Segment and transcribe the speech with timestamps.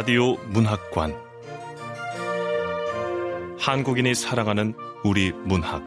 [0.00, 1.14] 라디오 문학관
[3.58, 4.72] 한국인이 사랑하는
[5.04, 5.82] 우리 문학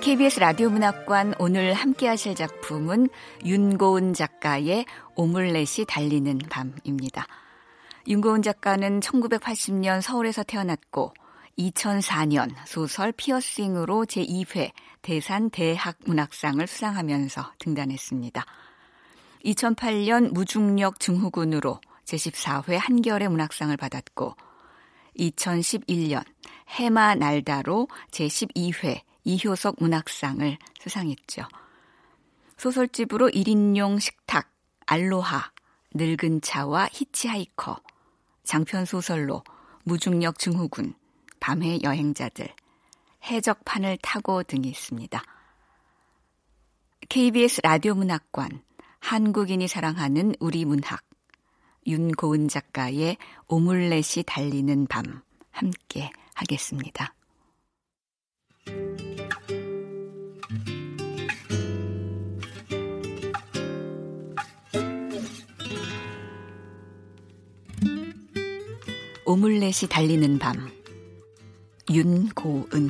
[0.00, 3.10] KBS 라디오 문학관 오늘 함께 하실 작품은
[3.44, 7.28] 윤고은 작가의 오믈렛이 달리는 밤입니다.
[8.08, 11.12] 윤고은 작가는 1980년 서울에서 태어났고
[11.58, 14.72] 2004년 소설 피어싱으로 제2회
[15.02, 18.44] 대산 대학 문학상을 수상하면서 등단했습니다.
[19.44, 24.34] 2008년 무중력 증후군으로 제14회 한겨레 문학상을 받았고
[25.18, 26.24] 2011년
[26.68, 31.42] 해마 날다로 제12회 이효석 문학상을 수상했죠.
[32.56, 34.50] 소설집으로 1인용 식탁,
[34.86, 35.50] 알로하,
[35.94, 37.80] 늙은 차와 히치하이커,
[38.44, 39.42] 장편 소설로
[39.84, 40.94] 무중력 증후군,
[41.40, 42.48] 밤의 여행자들,
[43.24, 45.22] 해적판을 타고 등이 있습니다.
[47.08, 48.62] KBS 라디오 문학관,
[49.00, 51.02] 한국인이 사랑하는 우리 문학,
[51.86, 53.16] 윤고은 작가의
[53.48, 57.14] 오믈렛이 달리는 밤, 함께 하겠습니다.
[69.26, 70.79] 오믈렛이 달리는 밤
[71.90, 72.88] 윤고은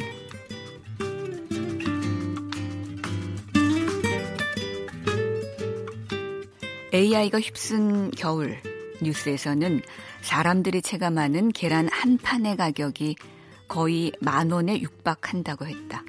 [6.92, 8.58] AI가 휩쓴 겨울
[9.00, 9.80] 뉴스에서는
[10.20, 13.16] 사람들이 체감하는 계란 한 판의 가격이
[13.68, 16.04] 거의 만 원에 육박한다고 했다.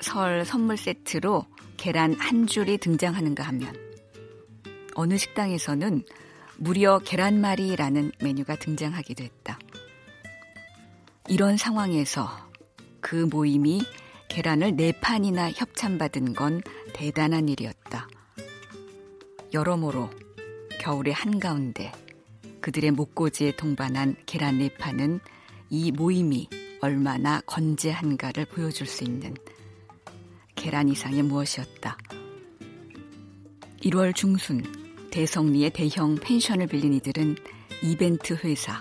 [0.00, 1.44] 설 선물 세트로
[1.76, 3.76] 계란 한 줄이 등장하는가 하면
[4.94, 6.04] 어느 식당에서는
[6.56, 9.58] 무려 계란말이라는 메뉴가 등장하기도 했다.
[11.28, 12.26] 이런 상황에서
[13.00, 13.82] 그 모임이
[14.28, 16.62] 계란을 네 판이나 협찬받은 건
[16.94, 18.08] 대단한 일이었다.
[19.52, 20.08] 여러모로
[20.80, 21.92] 겨울의 한가운데
[22.62, 25.20] 그들의 목고지에 동반한 계란 네 판은
[25.68, 26.48] 이 모임이
[26.80, 29.34] 얼마나 건재한가를 보여줄 수 있는
[30.54, 31.98] 계란 이상의 무엇이었다.
[33.82, 34.62] 1월 중순
[35.10, 37.36] 대성리의 대형 펜션을 빌린 이들은
[37.82, 38.80] 이벤트 회사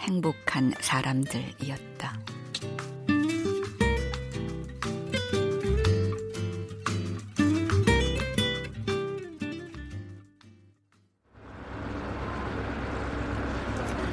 [0.00, 2.18] 행복한 사람들이었다.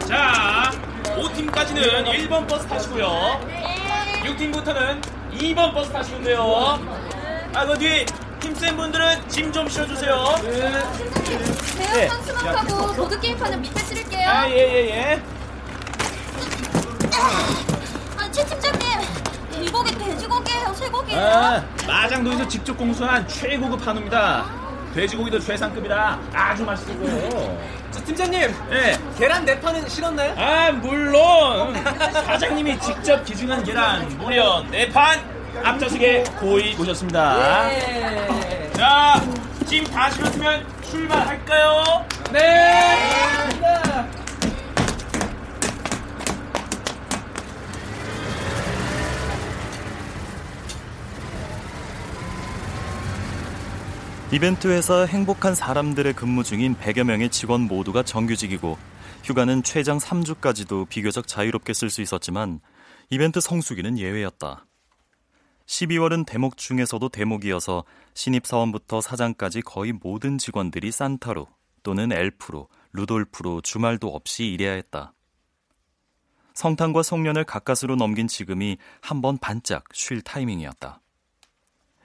[0.08, 0.72] 자,
[1.04, 3.40] 5팀까지는 1번 버스 타시고요.
[4.24, 5.02] 6팀부터는
[5.34, 6.80] 2번 버스 타시면 돼요.
[7.54, 8.06] 아, 그 뒤,
[8.42, 10.36] 힘센 분들은 짐 좀 실어주세요.
[11.78, 14.30] 대형 수막하고 보드게임판은 밑에 실을게요.
[14.30, 15.37] 아, 예, 예, 예.
[18.18, 19.02] 아, 최 팀장님,
[19.62, 21.22] 이 고기 돼지고기예요, 쇠고기예요?
[21.22, 24.46] 아, 마장도에서 직접 공수한 최고급 한우입니다.
[24.94, 27.58] 돼지고기도 최상급이라 아주 맛있고요.
[27.92, 28.42] 저 팀장님,
[28.72, 28.98] 예.
[29.18, 30.34] 계란 네 판은 실었나요?
[30.38, 31.76] 아, 물론
[32.26, 37.70] 사장님이 직접 기증한 계란 무려 네판 앞좌석에 고이 모셨습니다.
[37.72, 38.72] 예.
[38.76, 39.22] 자,
[39.68, 42.06] 짐 다 실었으면 출발할까요?
[42.32, 42.88] 네.
[54.32, 58.78] 이벤트 회사 행복한 사람들의 근무 중인 100여 명의 직원 모두가 정규직이고
[59.24, 62.60] 휴가는 최장 3주까지도 비교적 자유롭게 쓸 수 있었지만
[63.10, 64.66] 이벤트 성수기는 예외였다.
[65.66, 71.48] 12월은 대목 중에서도 대목이어서 신입사원부터 사장까지 거의 모든 직원들이 산타로
[71.84, 75.14] 또는 엘프로, 루돌프로 주말도 없이 일해야 했다.
[76.54, 81.02] 성탄과 송년을 가까스로 넘긴 지금이 한 번 반짝 쉴 타이밍이었다.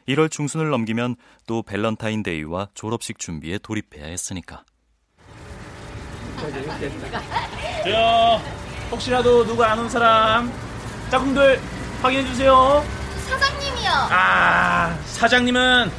[0.08, 1.16] 1월 중순을 넘기면
[1.46, 4.64] 또 밸런타인데이와 졸업식 준비에 돌입해야 했으니까.
[7.84, 8.40] 저
[8.90, 10.52] 혹시라도 누구 아는 사람
[11.10, 11.60] 짝꿍들
[12.02, 12.84] 확인해 주세요.
[13.28, 13.90] 사장님이요.
[14.10, 15.90] 아 사장님은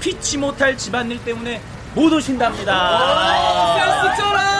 [0.00, 1.60] 피치 못할 집안일 때문에
[1.94, 3.78] 못 오신답니다.
[3.78, 4.56] 센스 쩌라.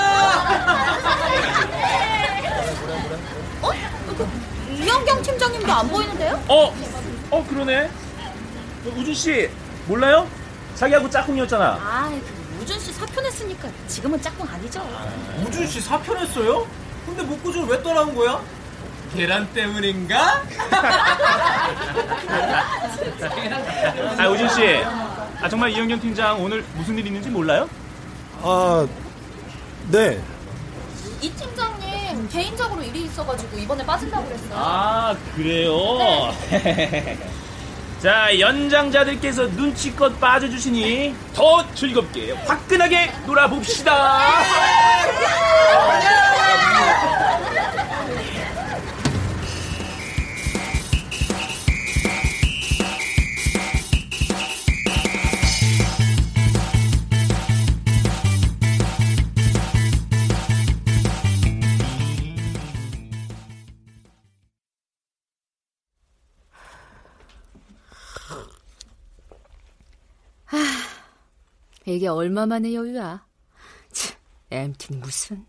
[3.63, 3.71] 어?
[4.17, 6.43] 그, 이영경 팀장님도 안 보이는데요?
[6.49, 6.75] 어,
[7.31, 7.91] 어 그러네.
[8.97, 9.51] 우준 씨
[9.87, 10.29] 몰라요?
[10.75, 11.65] 자기하고 짝꿍이었잖아.
[11.81, 14.87] 아, 그 우준 씨 사표 냈으니까 지금은 짝꿍 아니죠.
[15.47, 16.67] 우준 씨 사표냈어요?
[17.07, 18.41] 근데 목구줄 왜 떠나온 거야?
[19.15, 20.43] 계란 때문인가?
[24.19, 24.63] 아 우준 씨,
[25.41, 27.69] 아 정말 이영경 팀장 오늘 무슨 일 있는지 몰라요?
[28.43, 28.87] 아,
[29.91, 30.21] 네.
[31.23, 34.51] 이 팀장님 개인적으로 일이 있어가지고 이번에 빠진다고 그랬어요.
[34.55, 36.35] 아, 그래요?
[38.01, 44.21] 자, 연장자들께서 눈치껏 빠져주시니 더 즐겁게 화끈하게 놀아봅시다.
[71.87, 73.25] 이게 얼마만의 여유야.
[73.93, 74.17] 참,
[74.51, 75.47] MT는 무슨.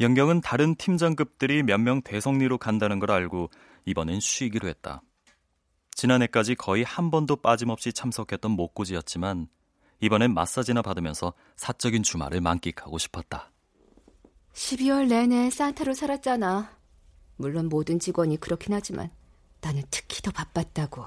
[0.00, 3.50] 영경은 다른 팀장급들이 몇 명 대성리로 간다는 걸 알고
[3.84, 5.02] 이번엔 쉬기로 했다.
[5.92, 9.46] 지난해까지 거의 한 번도 빠짐없이 참석했던 목고지였지만
[10.00, 13.52] 이번엔 마사지나 받으면서 사적인 주말을 만끽하고 싶었다.
[14.54, 16.76] 12월 내내 산타로 살았잖아.
[17.36, 19.10] 물론 모든 직원이 그렇긴 하지만
[19.60, 21.04] 나는 특히 더 바빴다고.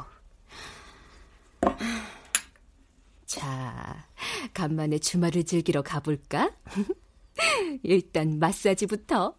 [3.27, 4.07] 자,
[4.53, 6.49] 간만에 주말을 즐기러 가볼까?
[7.83, 9.35] 일단 마사지부터.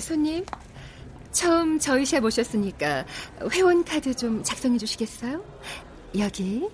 [0.00, 0.44] 손님,
[1.30, 3.06] 처음 저희 샵 오셨으니까
[3.52, 5.44] 회원 카드 좀 작성해 주시겠어요?
[6.18, 6.68] 여기.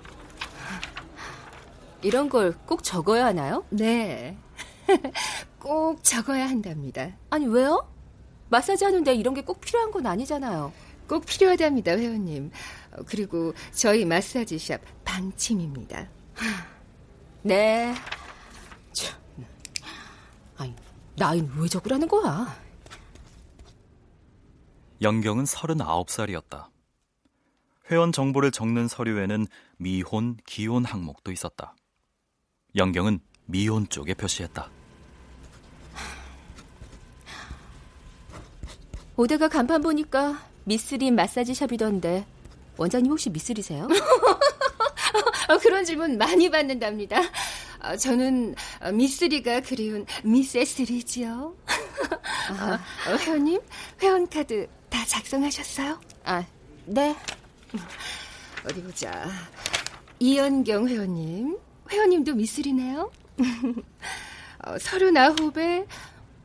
[2.02, 3.64] 이런 걸 꼭 적어야 하나요?
[3.70, 4.36] 네.
[5.58, 7.10] 꼭 적어야 한답니다.
[7.30, 7.88] 아니, 왜요?
[8.48, 10.72] 마사지 하는데 이런 게 꼭 필요한 건 아니잖아요.
[11.08, 12.50] 꼭 필요하답니다, 회원님.
[12.92, 16.08] 어, 그리고 저희 마사지 샵 방침입니다.
[17.42, 17.94] 네.
[18.92, 19.18] 참.
[20.56, 20.74] 아니,
[21.16, 22.54] 나이는 왜 적으라는 거야?
[25.00, 26.66] 영경은 39살이었다.
[27.90, 29.46] 회원 정보를 적는 서류에는
[29.76, 31.74] 미혼, 기혼 항목도 있었다.
[32.76, 34.70] 영경은 미혼 쪽에 표시했다.
[39.16, 42.26] 오다가 간판 보니까 미스린 마사지 샵이던데
[42.78, 43.86] 원장님 혹시 미스리세요?
[45.48, 47.20] 어, 그런 질문 많이 받는답니다.
[47.82, 48.54] 어, 저는
[48.94, 51.54] 미스리가 그리운 미세스리지요.
[52.58, 52.74] 아,
[53.12, 53.60] 어, 회원님
[54.00, 56.00] 회원 카드 다 작성하셨어요?
[56.24, 56.44] 아,
[56.86, 57.14] 네.
[58.64, 59.28] 어디 보자.
[60.20, 61.58] 이연경 회원님,
[61.92, 63.10] 회원님도 미술이네요.
[64.64, 65.86] 어, 서른아홉에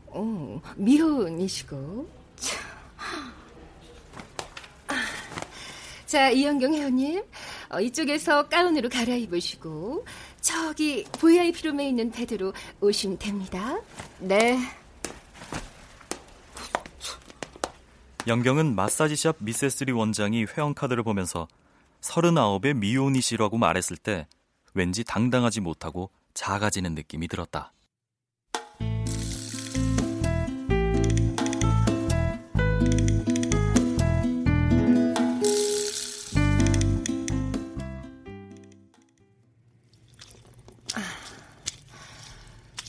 [0.08, 2.18] 어, 미혼이시고.
[6.06, 7.22] 자, 이연경 회원님,
[7.68, 10.06] 어, 이쪽에서 가운으로 갈아입으시고
[10.40, 13.78] 저기 VIP 룸에 있는 베드로 오시면 됩니다.
[14.18, 14.58] 네.
[18.26, 21.46] 영경은 마사지샵 미세스리 원장이 회원카드를 보면서
[22.00, 24.26] 39의 미혼이시라고 말했을 때
[24.78, 27.72] 왠지 당당하지 못하고 작아지는 느낌이 들었다.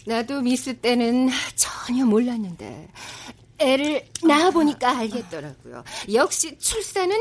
[0.06, 2.88] 나도 미스 때는 전혀 몰랐는데
[3.58, 5.84] 애를 낳아보니까 알겠더라고요.
[6.14, 7.16] 역시 출산은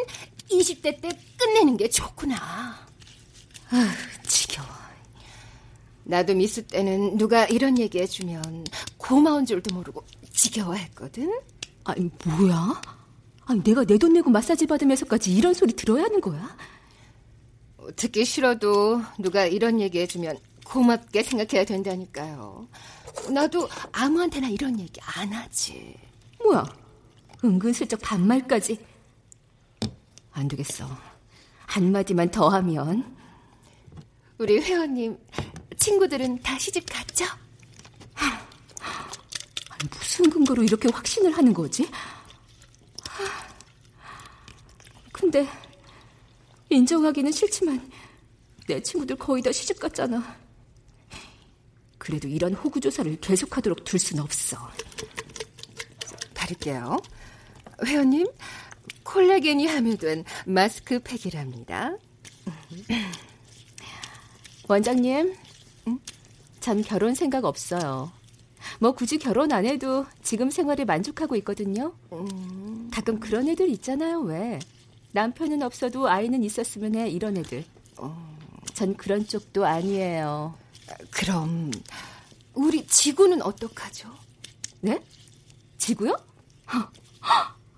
[0.50, 2.87] 20대 때 끝내는 게 좋구나.
[3.70, 3.94] 아,
[4.26, 4.68] 지겨워.
[6.04, 8.64] 나도 미스 때는 누가 이런 얘기 해주면
[8.96, 11.30] 고마운 줄도 모르고 지겨워했거든.
[11.84, 12.80] 아니 뭐야?
[13.44, 16.56] 아니 내가 내 돈 내고 마사지 받으면서까지 이런 소리 들어야 하는 거야?
[17.96, 22.68] 듣기 싫어도 누가 이런 얘기 해주면 고맙게 생각해야 된다니까요.
[23.30, 25.94] 나도 아무한테나 이런 얘기 안 하지.
[26.42, 26.64] 뭐야?
[27.44, 28.78] 은근슬쩍 반말까지.
[30.32, 30.86] 안 되겠어.
[31.66, 33.17] 한마디만 더 하면.
[34.38, 35.18] 우리 회원님,
[35.76, 37.24] 친구들은 다 시집 갔죠?
[38.14, 41.88] 아니, 무슨 근거로 이렇게 확신을 하는 거지?
[45.12, 45.46] 근데,
[46.70, 47.90] 인정하기는 싫지만,
[48.68, 50.36] 내 친구들 거의 다 시집 갔잖아.
[51.98, 54.70] 그래도 이런 호구 조사를 계속하도록 둘 순 없어.
[56.34, 56.96] 바를게요.
[57.84, 58.26] 회원님,
[59.02, 61.96] 콜라겐이 함유된 마스크팩이랍니다.
[64.68, 65.34] 원장님,
[66.60, 68.12] 전 결혼 생각 없어요.
[68.80, 71.94] 뭐 굳이 결혼 안 해도 지금 생활에 만족하고 있거든요.
[72.92, 74.58] 가끔 그런 애들 있잖아요, 왜?
[75.12, 77.64] 남편은 없어도 아이는 있었으면 해, 이런 애들.
[78.74, 80.54] 전 그런 쪽도 아니에요.
[81.10, 81.70] 그럼
[82.52, 84.14] 우리 지구는 어떡하죠?
[84.80, 85.02] 네?
[85.78, 86.14] 지구요?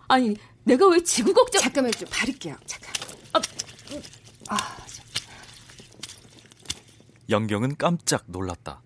[0.08, 1.62] 아니, 내가 왜 지구 걱정...
[1.62, 2.56] 잠깐만 좀 바를게요.
[2.66, 2.92] 잠깐.
[3.32, 3.40] 아,
[4.48, 4.86] 아,
[7.30, 8.82] 영경은 깜짝 놀랐다.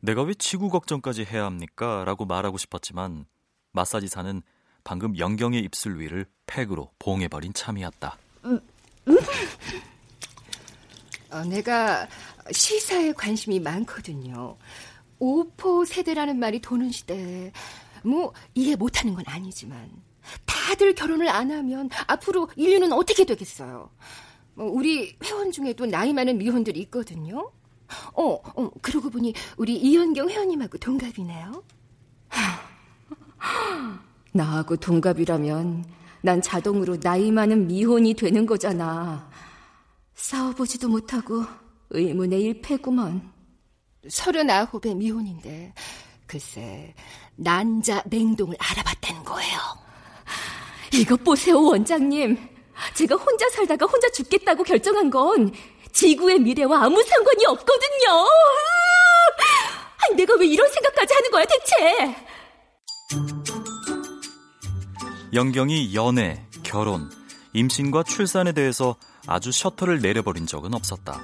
[0.00, 2.04] 내가 왜 지구 걱정까지 해야 합니까?
[2.04, 3.24] 라고 말하고 싶었지만
[3.72, 4.42] 마사지사는
[4.84, 8.18] 방금 영경의 입술 위를 팩으로 봉해버린 참이었다.
[8.44, 8.60] 음,
[9.08, 9.18] 음.
[11.30, 12.06] 어, 내가
[12.52, 14.56] 시사에 관심이 많거든요.
[15.18, 17.52] 오포 세대라는 말이 도는 시대에
[18.04, 19.90] 뭐 이해 못하는 건 아니지만
[20.44, 23.90] 다들 결혼을 안 하면 앞으로 인류는 어떻게 되겠어요?
[24.56, 27.52] 뭐 우리 회원 중에도 나이 많은 미혼들이 있거든요.
[28.14, 31.62] 어, 어 그러고 보니 우리 이현경 회원님하고 동갑이네요.
[34.32, 35.84] 나하고 동갑이라면
[36.22, 39.30] 난 자동으로 나이 많은 미혼이 되는 거잖아.
[40.14, 41.44] 싸워보지도 못하고
[41.90, 43.30] 의문의 일패구먼.
[44.08, 45.74] 서른아홉의 미혼인데
[46.26, 46.94] 글쎄
[47.36, 49.58] 난자 냉동을 알아봤다는 거예요.
[50.94, 52.55] 이것 보세요 원장님.
[52.94, 55.52] 제가 혼자 살다가 혼자 죽겠다고 결정한 건
[55.92, 58.26] 지구의 미래와 아무 상관이 없거든요.
[60.04, 62.16] 아니, 내가 왜 이런 생각까지 하는 거야 대체?
[65.32, 67.10] 영경이 연애, 결혼,
[67.52, 71.20] 임신과 출산에 대해서 아주 셔터를 내려버린 적은 없었다.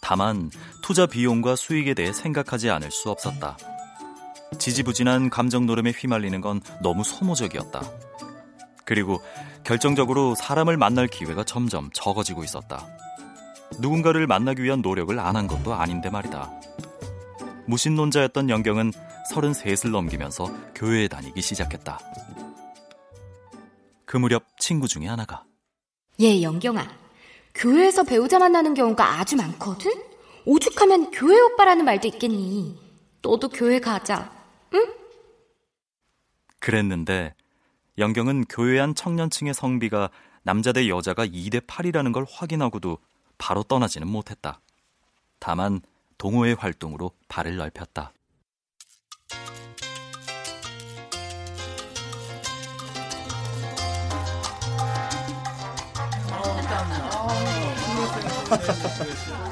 [0.00, 0.50] 다만
[0.82, 3.56] 투자 비용과 수익에 대해 생각하지 않을 수 없었다.
[4.58, 7.82] 지지부진한 감정 노름에 휘말리는 건 너무 소모적이었다.
[8.92, 9.22] 그리고
[9.64, 12.86] 결정적으로 사람을 만날 기회가 점점 적어지고 있었다.
[13.80, 16.50] 누군가를 만나기 위한 노력을 안 한 것도 아닌데 말이다.
[17.68, 18.92] 무신론자였던 영경은
[19.32, 21.98] 33을 넘기면서 교회에 다니기 시작했다.
[24.04, 25.44] 그 무렵 친구 중에 하나가
[26.20, 26.86] 예, 영경아.
[27.54, 29.90] 교회에서 배우자 만나는 경우가 아주 많거든?
[30.44, 32.78] 오죽하면 교회 오빠라는 말도 있겠니.
[33.22, 34.30] 너도 교회 가자.
[34.74, 34.86] 응?
[36.58, 37.34] 그랬는데
[37.98, 40.08] 영경은 교회 안 청년층의 성비가
[40.42, 42.98] 남자 대 여자가 2대 8이라는 걸 확인하고도
[43.36, 44.60] 바로 떠나지는 못했다.
[45.38, 45.82] 다만
[46.16, 48.12] 동호회 활동으로 발을 넓혔다.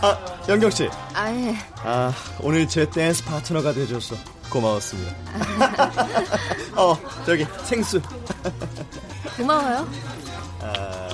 [0.02, 0.88] 아, 영경 씨.
[1.14, 1.54] 아, 예.
[1.76, 4.16] 아, 오늘 제 댄스 파트너가 돼줘서
[4.50, 5.14] 고마웠습니다.
[6.80, 8.00] 어, 저기 생수.
[9.36, 9.86] 고마워요.
[10.62, 11.10] 아,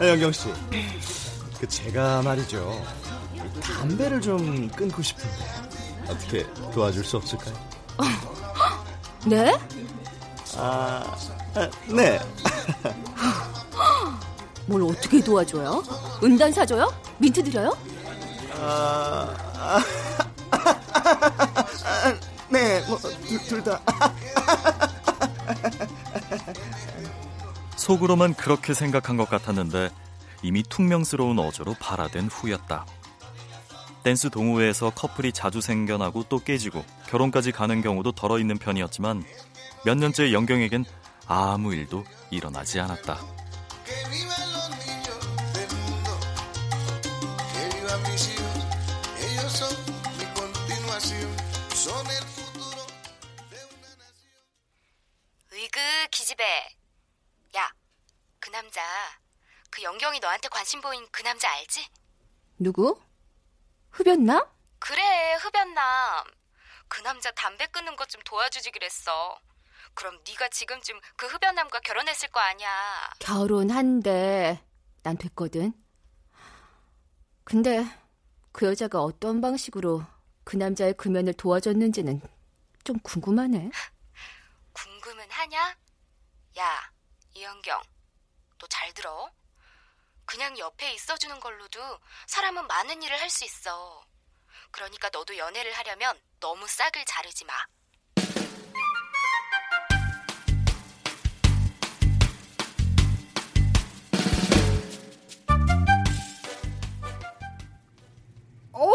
[0.04, 0.48] 영경 씨.
[1.60, 2.84] 그 제가 말이죠.
[3.62, 5.30] 담배를 좀 끊고 싶은데
[6.08, 7.54] 어떻게 도와줄 수 없을까요?
[9.26, 9.56] 네?
[10.56, 11.16] 아,
[11.54, 12.18] 아 네.
[14.66, 15.84] 뭘 어떻게 도와줘요?
[16.24, 16.92] 은단 사줘요?
[17.18, 17.76] 민트 드려요?
[18.60, 20.05] 아, 아, 아
[23.38, 23.80] 둘 다.
[27.76, 29.90] 속으로만 그렇게 생각한 것 같았는데
[30.42, 32.84] 이미 퉁명스러운 어조로 발화된 후였다.
[34.02, 39.24] 댄스 동호회에서 커플이 자주 생겨나고 또 깨지고 결혼까지 가는 경우도 덜어 있는 편이었지만
[39.84, 40.84] 몇 년째 영경에겐
[41.26, 43.18] 아무 일도 일어나지 않았다.
[59.76, 61.86] 그 영경이 너한테 관심 보인 그 남자 알지?
[62.58, 62.98] 누구?
[63.90, 64.42] 흡연남?
[64.78, 66.24] 그래 흡연남
[66.88, 69.38] 그 남자 담배 끊는 것 좀 도와주지 그랬어
[69.92, 74.64] 그럼 네가 지금쯤 그 흡연남과 결혼했을 거 아니야 결혼한대
[75.02, 75.74] 난 됐거든
[77.44, 77.84] 근데
[78.52, 80.06] 그 여자가 어떤 방식으로
[80.44, 82.22] 그 남자의 금연을 도와줬는지는
[82.82, 83.70] 좀 궁금하네
[84.72, 85.76] 궁금은 하냐?
[86.58, 86.90] 야
[87.34, 87.82] 이현경
[88.58, 89.28] 너 잘 들어
[90.26, 91.80] 그냥 옆에 있어주는 걸로도
[92.26, 94.04] 사람은 많은 일을 할 수 있어.
[94.70, 97.54] 그러니까 너도 연애를 하려면 너무 싹을 자르지 마.
[108.72, 108.94] 어머,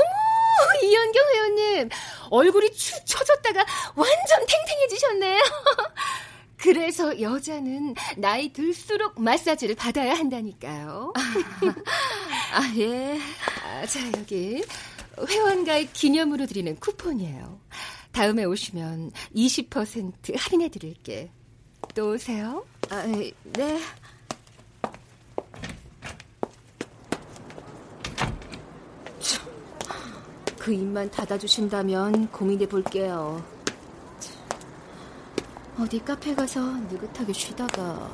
[0.83, 1.89] 이현경 회원님.
[2.29, 5.41] 얼굴이 축 처졌다가 완전 탱탱해지셨네요.
[6.61, 11.11] 그래서 여자는 나이 들수록 마사지를 받아야 한다니까요.
[12.53, 13.19] 아, 예.
[13.65, 14.63] 아, 자, 여기
[15.27, 17.59] 회원가입 기념으로 드리는 쿠폰이에요.
[18.11, 21.31] 다음에 오시면 20% 할인해 드릴게.
[21.95, 22.63] 또 오세요.
[22.89, 23.79] 아, 네.
[30.59, 33.43] 그 입만 닫아주신다면 고민해 볼게요.
[35.81, 38.07] 어디 카페 가서 느긋하게 쉬다가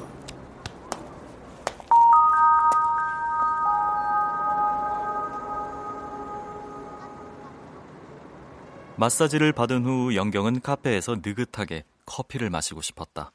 [8.95, 13.31] 마사지를 받은 후 영경은 카페에서 느긋하게 커피를 마시고 싶었다.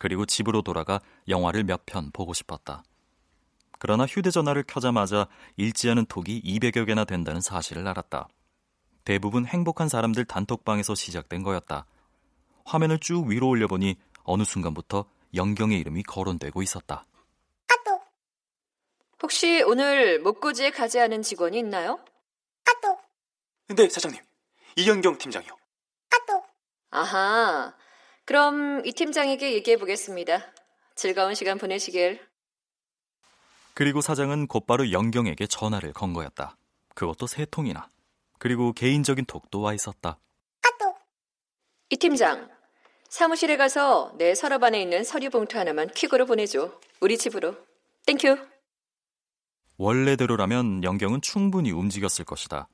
[0.00, 2.82] 그리고 집으로 돌아가 영화를 몇 편 보고 싶었다.
[3.78, 8.28] 그러나 휴대전화를 켜자마자 읽지 않은 톡이 200여 개나 된다는 사실을 알았다.
[9.04, 11.86] 대부분 행복한 사람들 단톡방에서 시작된 거였다.
[12.64, 15.04] 화면을 쭉 위로 올려보니 어느 순간부터
[15.34, 17.06] 영경의 이름이 거론되고 있었다.
[19.22, 21.98] 혹시 오늘 목고지에 가지 않은 직원이 있나요?
[23.68, 24.20] 네, 사장님.
[24.76, 25.56] 이영경 팀장이요.
[26.90, 27.74] 아하.
[28.24, 30.52] 그럼 이 팀장에게 얘기해 보겠습니다.
[30.94, 32.20] 즐거운 시간 보내시길.
[33.74, 36.56] 그리고 사장은 곧바로 영경에게 전화를 건 거였다.
[36.94, 37.90] 그것도 세 통이나.
[38.38, 40.18] 그리고 개인적인 톡도 와 있었다.
[41.90, 42.50] 이 팀장,
[43.14, 46.72] 사무실에 가서 내 서랍 안에 있는 서류 봉투 하나만 퀵으로 보내줘.
[46.98, 47.54] 우리 집으로.
[48.06, 48.36] Thank you.
[49.76, 52.66] 원래대로라면 영경은 충분히 움직였을 것이다.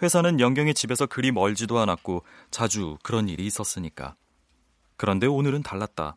[0.00, 4.16] 회사는 영경의 집에서 그리 멀지도 않았고 자주 그런 일이 있었으니까.
[4.96, 6.16] 그런데 오늘은 달랐다.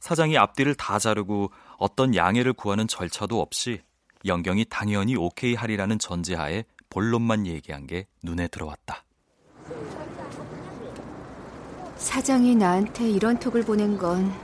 [0.00, 3.80] 사장이 앞뒤를 다 자르고 어떤 양해를 구하는 절차도 없이
[4.24, 9.04] 영경이 당연히 오케이 하리라는 전제하에 본론만 얘기한 게 눈에 들어왔다.
[12.02, 14.34] 사장이 나한테 이런 톡을 보낸 건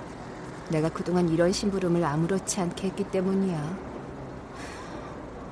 [0.70, 3.78] 내가 그동안 이런 심부름을 아무렇지 않게 했기 때문이야.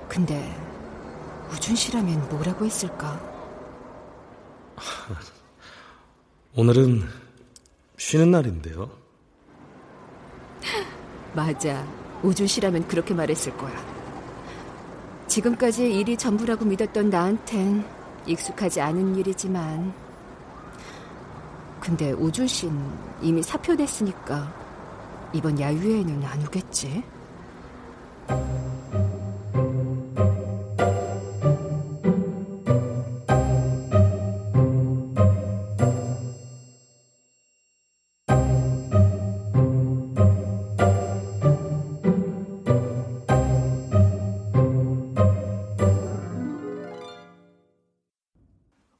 [0.08, 0.56] 근데
[1.52, 3.20] 우준 씨라면 뭐라고 했을까?
[6.54, 7.02] 오늘은
[7.96, 8.88] 쉬는 날인데요.
[11.34, 11.84] 맞아.
[12.22, 13.74] 우준 씨라면 그렇게 말했을 거야.
[15.26, 17.84] 지금까지 일이 전부라고 믿었던 나한텐
[18.26, 20.05] 익숙하지 않은 일이지만
[21.86, 22.76] 근데 우준 씨는
[23.22, 24.52] 이미 사표 냈으니까
[25.32, 27.04] 이번 야유회에는 안 오겠지?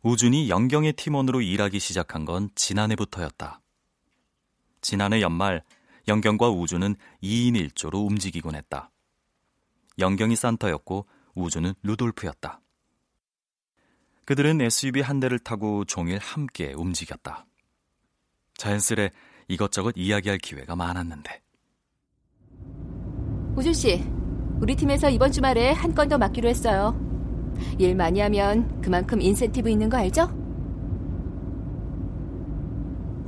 [0.07, 3.61] 우준이 영경의 팀원으로 일하기 시작한 건 지난해부터였다.
[4.81, 5.64] 지난해 연말
[6.07, 8.92] 영경과 우준은 2인 1조로 움직이곤 했다.
[9.99, 12.61] 영경이 산타였고 우준은 루돌프였다.
[14.27, 17.45] 그들은 SUV 한 대를 타고 종일 함께 움직였다.
[18.59, 19.11] 자연스레
[19.49, 21.42] 이것저것 이야기할 기회가 많았는데.
[23.57, 24.05] 우준 씨,
[24.61, 27.16] 우리 팀에서 이번 주말에 한 건 더 맡기로 했어요.
[27.79, 30.29] 일 많이 하면 그만큼 인센티브 있는 거 알죠?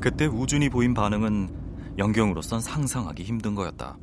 [0.00, 3.98] 그때 우준이 보인 반응은 영경으로선 상상하기 힘든 거였다.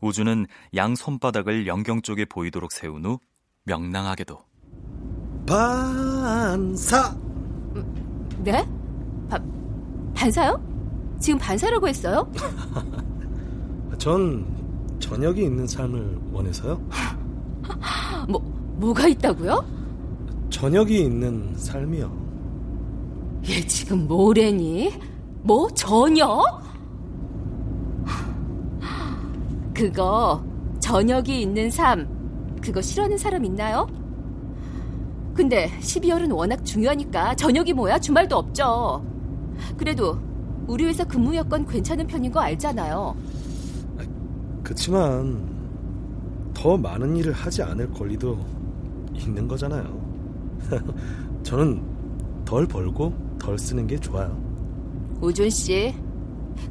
[0.00, 3.18] 우준은 양 손바닥을 영경 쪽에 보이도록 세운 후
[3.64, 4.38] 명랑하게도
[5.46, 7.16] 반사.
[8.38, 8.68] 네?
[9.28, 9.38] 바,
[10.14, 10.60] 반사요?
[11.20, 12.30] 지금 반사라고 했어요?
[13.98, 16.80] 전 저녁이 있는 삶을 원해서요.
[18.28, 19.64] 뭐 뭐가 있다고요?
[20.50, 22.22] 저녁이 있는 삶이요.
[23.48, 24.92] 얘 지금 뭐래니?
[25.42, 26.60] 뭐 저녁?
[29.72, 30.44] 그거
[30.80, 32.08] 저녁이 있는 삶
[32.60, 33.86] 그거 싫어하는 사람 있나요?
[35.32, 39.04] 근데 12월은 워낙 중요하니까 저녁이 뭐야 주말도 없죠.
[39.76, 40.18] 그래도
[40.66, 43.14] 우리 회사 근무 여건 괜찮은 편인 거 알잖아요.
[44.64, 45.50] 그치만
[46.52, 48.61] 더 많은 일을 하지 않을 권리도
[49.14, 49.84] 있는 거잖아요.
[51.42, 51.82] 저는
[52.44, 54.36] 덜 벌고 덜 쓰는 게 좋아요.
[55.20, 55.94] 우준 씨,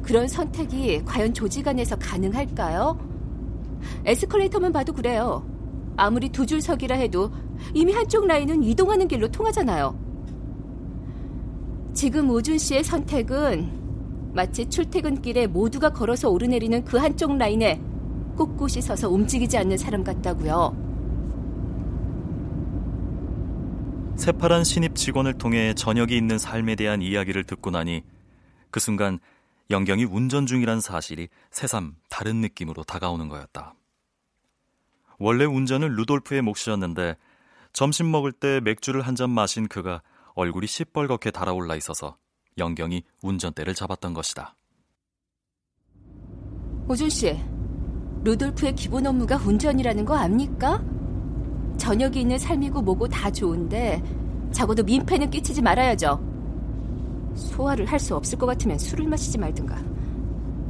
[0.02, 2.98] 그런 선택이 과연 조직 안에서 가능할까요?
[4.04, 5.46] 에스컬레이터만 봐도 그래요.
[5.96, 7.30] 아무리 두 줄석이라 해도
[7.74, 9.98] 이미 한쪽 라인은 이동하는 길로 통하잖아요.
[11.92, 17.80] 지금 우준 씨의 선택은 마치 출퇴근길에 모두가 걸어서 오르내리는 그 한쪽 라인에
[18.36, 20.91] 꼿꼿이 서서 움직이지 않는 사람 같다고요.
[24.16, 28.02] 새파란 신입 직원을 통해 저녁이 있는 삶에 대한 이야기를 듣고 나니
[28.70, 29.18] 그 순간
[29.70, 33.74] 영경이 운전 중이란 사실이 새삼 다른 느낌으로 다가오는 거였다.
[35.18, 37.16] 원래 운전은 루돌프의 몫이었는데
[37.72, 40.02] 점심 먹을 때 맥주를 한 잔 마신 그가
[40.34, 42.16] 얼굴이 시뻘겋게 달아올라 있어서
[42.58, 44.54] 영경이 운전대를 잡았던 것이다.
[46.88, 47.34] 오준 씨,
[48.24, 50.82] 루돌프의 기본 업무가 운전이라는 거 압니까?
[51.76, 54.02] 저녁이 있는 삶이고 뭐고 다 좋은데
[54.52, 56.20] 적어도 민폐는 끼치지 말아야죠.
[57.34, 59.76] 소화를 할 수 없을 것 같으면 술을 마시지 말든가.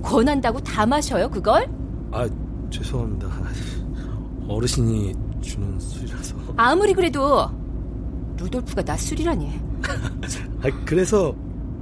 [0.02, 1.68] 권한다고 다 마셔요, 그걸?
[2.12, 2.28] 아,
[2.70, 3.28] 죄송합니다.
[4.48, 6.36] 어르신이 주는 술이라서.
[6.56, 7.48] 아무리 그래도
[8.38, 9.60] 루돌프가 나 술이라니.
[10.62, 11.34] 아, 그래서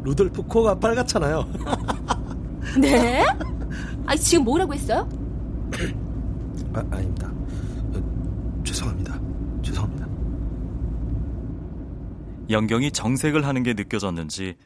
[0.03, 1.47] 루돌프 코가 빨갛잖아요.
[2.81, 3.25] 네?
[4.07, 5.07] 아, 지금 뭐라고 했어요?
[6.73, 7.31] 아, 아닙니다.
[7.95, 9.21] 어, 죄송합니다.
[9.63, 10.07] 죄송합니다.
[12.51, 14.57] 영경이 정색을 하는 게 느껴졌는지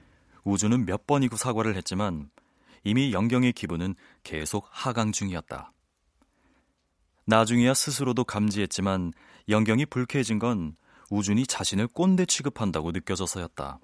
[0.42, 2.31] 우주는 몇 번이고 사과를 했지만
[2.83, 5.70] 이미 영경의 기분은 계속 하강 중이었다.
[7.27, 9.12] 나중에야 스스로도 감지했지만
[9.51, 10.77] 영경이 불쾌해진 건
[11.11, 13.79] 우준이 자신을 꼰대 취급한다고 느껴져서였다.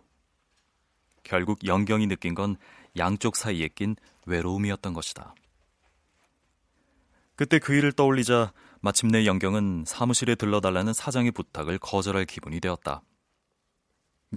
[1.22, 2.56] 결국 영경이 느낀 건
[2.96, 5.34] 양쪽 사이에 낀 외로움이었던 것이다.
[7.36, 13.02] 그때 그 일을 떠올리자 마침내 영경은 사무실에 들러달라는 사장의 부탁을 거절할 기분이 되었다.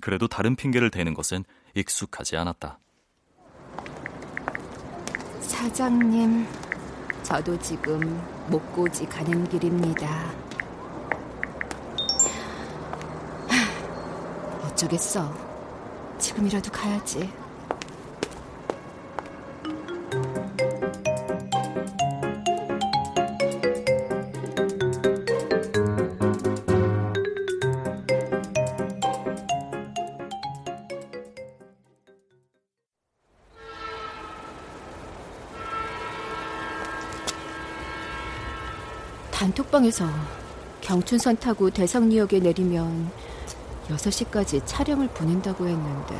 [0.01, 1.43] 그래도 다른 핑계를 대는 것은
[1.75, 2.79] 익숙하지 않았다.
[5.41, 6.45] 사장님,
[7.23, 7.99] 저도 지금
[8.49, 10.31] 목고지 가는 길입니다.
[14.65, 15.31] 어쩌겠어.
[16.17, 17.42] 지금이라도 가야지.
[39.33, 40.07] 단톡방에서
[40.81, 43.11] 경춘선 타고 대성리역에 내리면
[43.89, 46.15] 6시까지 촬영을 보낸다고 했는데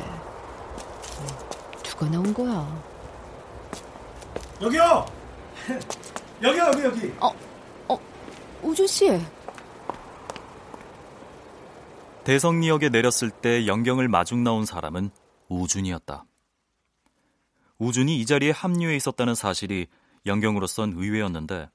[1.84, 2.84] 누가 나온 거야?
[4.60, 5.06] 여기요!
[6.42, 7.14] 여기요, 여기, 여기!
[7.20, 7.30] 어,
[7.88, 7.98] 어,
[8.62, 9.18] 우주 씨.
[12.24, 15.10] 대성리역에 내렸을 때 영경을 마중 나온 사람은
[15.48, 16.24] 우준이었다.
[17.78, 19.86] 우준이 이 자리에 합류해 있었다는 사실이
[20.26, 21.68] 영경으로선 의외였는데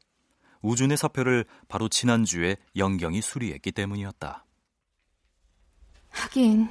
[0.62, 4.46] 우준의 사표를 바로 지난주에 영경이 수리했기 때문이었다.
[6.10, 6.70] 하긴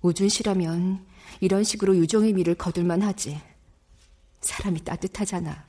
[0.00, 1.04] 우준 씨라면
[1.40, 3.40] 이런 식으로 유종의 미를 거둘만 하지.
[4.40, 5.64] 사람이 따뜻하잖아.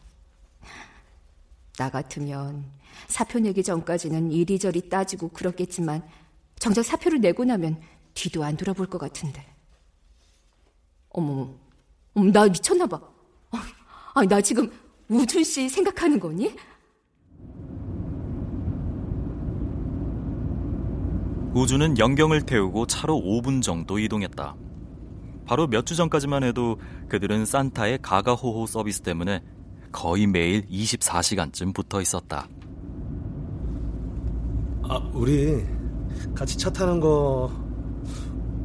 [1.77, 2.71] 나 같으면
[3.07, 6.07] 사표 내기 전까지는 이리저리 따지고 그렇겠지만
[6.59, 7.81] 정작 사표를 내고 나면
[8.13, 9.45] 뒤도 안 돌아볼 것 같은데.
[11.09, 11.53] 어머,
[12.13, 13.01] 나 미쳤나 봐.
[14.15, 14.71] 아니, 나 지금
[15.09, 16.55] 우준 씨 생각하는 거니?
[21.53, 24.55] 우주는 영경을 태우고 차로 5분 정도 이동했다.
[25.45, 26.77] 바로 몇 주 전까지만 해도
[27.09, 29.43] 그들은 산타의 가가호호 서비스 때문에
[29.91, 32.47] 거의 매일 24시간쯤 붙어 있었다.
[34.83, 35.63] 아, 우리
[36.33, 37.51] 같이 차 타는 거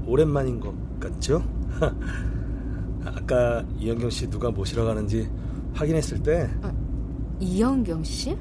[0.07, 1.43] 오랜만인 것 같죠?
[3.05, 5.29] 아까 이영경 씨 누가 모시러 가는지
[5.75, 6.73] 확인했을 때 아,
[7.41, 8.37] 이영경 씨?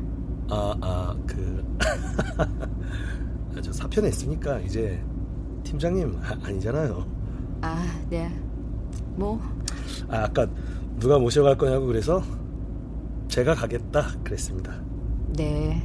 [0.50, 1.66] 아, 아, 그
[3.62, 5.02] 저 사표 냈으니까 이제
[5.64, 7.06] 팀장님 아, 니잖아요
[7.62, 8.30] 아, 네.
[9.16, 9.42] 뭐.
[10.10, 10.46] 아, 아까
[11.00, 12.22] 누가 모셔갈 거냐고 그래서
[13.28, 14.80] 제가 가겠다 그랬습니다.
[15.36, 15.82] 네.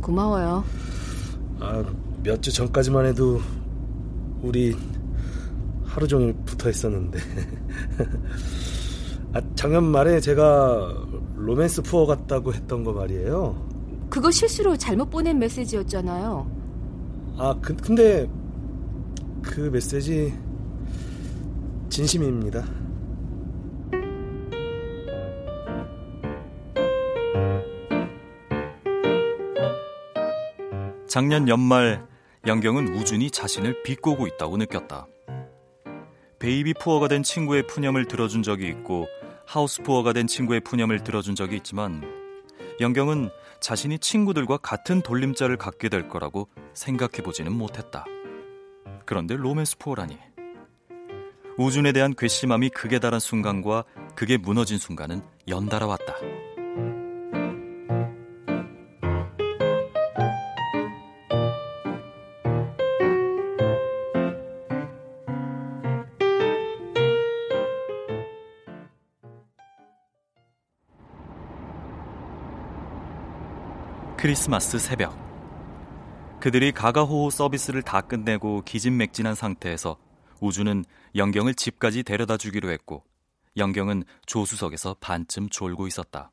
[0.00, 0.62] 고마워요.
[1.60, 1.84] 아,
[2.22, 3.40] 몇 주 전까지만 해도
[4.42, 4.76] 우리
[5.84, 7.18] 하루 종일 붙어 있었는데.
[9.34, 13.66] 아, 작년 말에 제가 로맨스 푸어 갔다고 했던 거 말이에요.
[14.08, 16.57] 그거 실수로 잘못 보낸 메시지였잖아요.
[17.40, 18.28] 아, 그, 근데
[19.42, 20.34] 그 메시지
[21.88, 22.64] 진심입니다.
[31.06, 32.04] 작년 연말
[32.44, 35.06] 영경은 우준이 자신을 비꼬고 있다고 느꼈다.
[36.40, 39.06] 베이비 푸어가 된 친구의 푸념을 들어준 적이 있고
[39.46, 42.17] 하우스 푸어가 된 친구의 푸념을 들어준 적이 있지만
[42.80, 48.04] 영경은 자신이 친구들과 같은 돌림자를 갖게 될 거라고 생각해 보지는 못했다.
[49.04, 50.18] 그런데 로맨스 푸어라니.
[51.56, 56.14] 우준에 대한 괘씸함이 극에 달한 순간과 그게 무너진 순간은 연달아 왔다.
[74.28, 75.16] 크리스마스 새벽.
[76.38, 79.96] 그들이 가가호호 서비스를 다 끝내고 기진맥진한 상태에서
[80.42, 80.84] 우주는
[81.16, 83.04] 영경을 집까지 데려다 주기로 했고
[83.56, 86.30] 영경은 조수석에서 반쯤 졸고 있었다.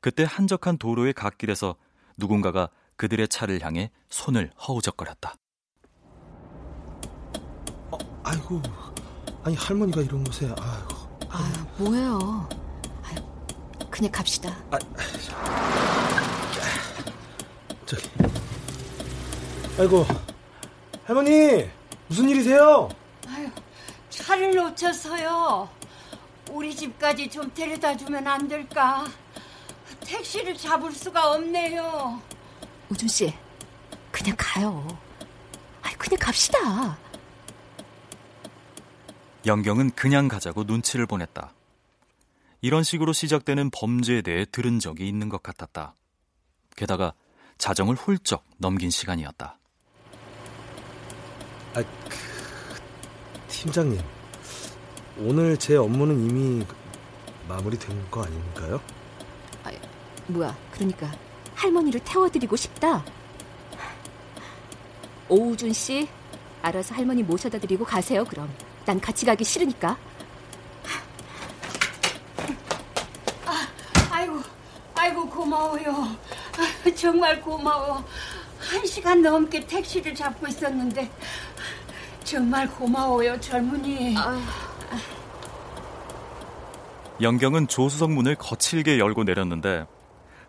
[0.00, 1.76] 그때 한적한 도로의 갓길에서
[2.16, 5.36] 누군가가 그들의 차를 향해 손을 허우적거렸다.
[7.92, 8.60] 어, 아이고,
[9.44, 11.28] 아니 할머니가 이런 곳에 아이고.
[11.30, 12.65] 아, 뭐예요?
[13.96, 14.54] 아, 그냥 갑시다.
[14.70, 14.78] 아,
[17.86, 18.10] 저기,
[19.78, 20.04] 아이고,
[21.04, 21.70] 할머니
[22.06, 22.90] 무슨 일이세요?
[23.26, 23.48] 아유,
[24.10, 25.70] 차를 놓쳤어요.
[26.50, 29.06] 우리 집까지 좀 데려다 주면 안 될까?
[30.00, 32.20] 택시를 잡을 수가 없네요.
[32.90, 33.32] 우준 씨,
[34.12, 34.86] 그냥 가요.
[35.82, 36.98] 아, 그냥 갑시다.
[39.46, 41.55] 영경은 그냥 가자고 눈치를 보냈다.
[42.66, 45.94] 이런 식으로 시작되는 범죄에 대해 들은 적이 있는 것 같았다.
[46.74, 47.14] 게다가
[47.58, 49.56] 자정을 훌쩍 넘긴 시간이었다.
[51.74, 52.16] 아, 그,
[53.46, 54.00] 팀장님.
[55.18, 56.66] 오늘 제 업무는 이미
[57.48, 58.80] 마무리된 거 아닌가요?
[59.62, 59.70] 아,
[60.26, 61.12] 뭐야, 그러니까
[61.54, 63.04] 할머니를 태워드리고 싶다.
[65.28, 66.08] 오우준 씨,
[66.62, 68.52] 알아서 할머니 모셔다 드리고 가세요, 그럼.
[68.84, 69.96] 난 같이 가기 싫으니까.
[70.88, 71.06] 아,
[74.10, 74.40] 아이고,
[74.94, 75.12] 아이
[75.56, 75.90] 고 고마워요.
[75.92, 78.04] 아, 정말 고마워.
[78.58, 81.10] 한 시간 넘게 택시를 잡고 있었는데
[82.24, 84.16] 정말 고마워요, 젊은이.
[84.18, 84.38] 아...
[87.22, 89.86] 영경은 조수석 문을 거칠게 열고 내렸는데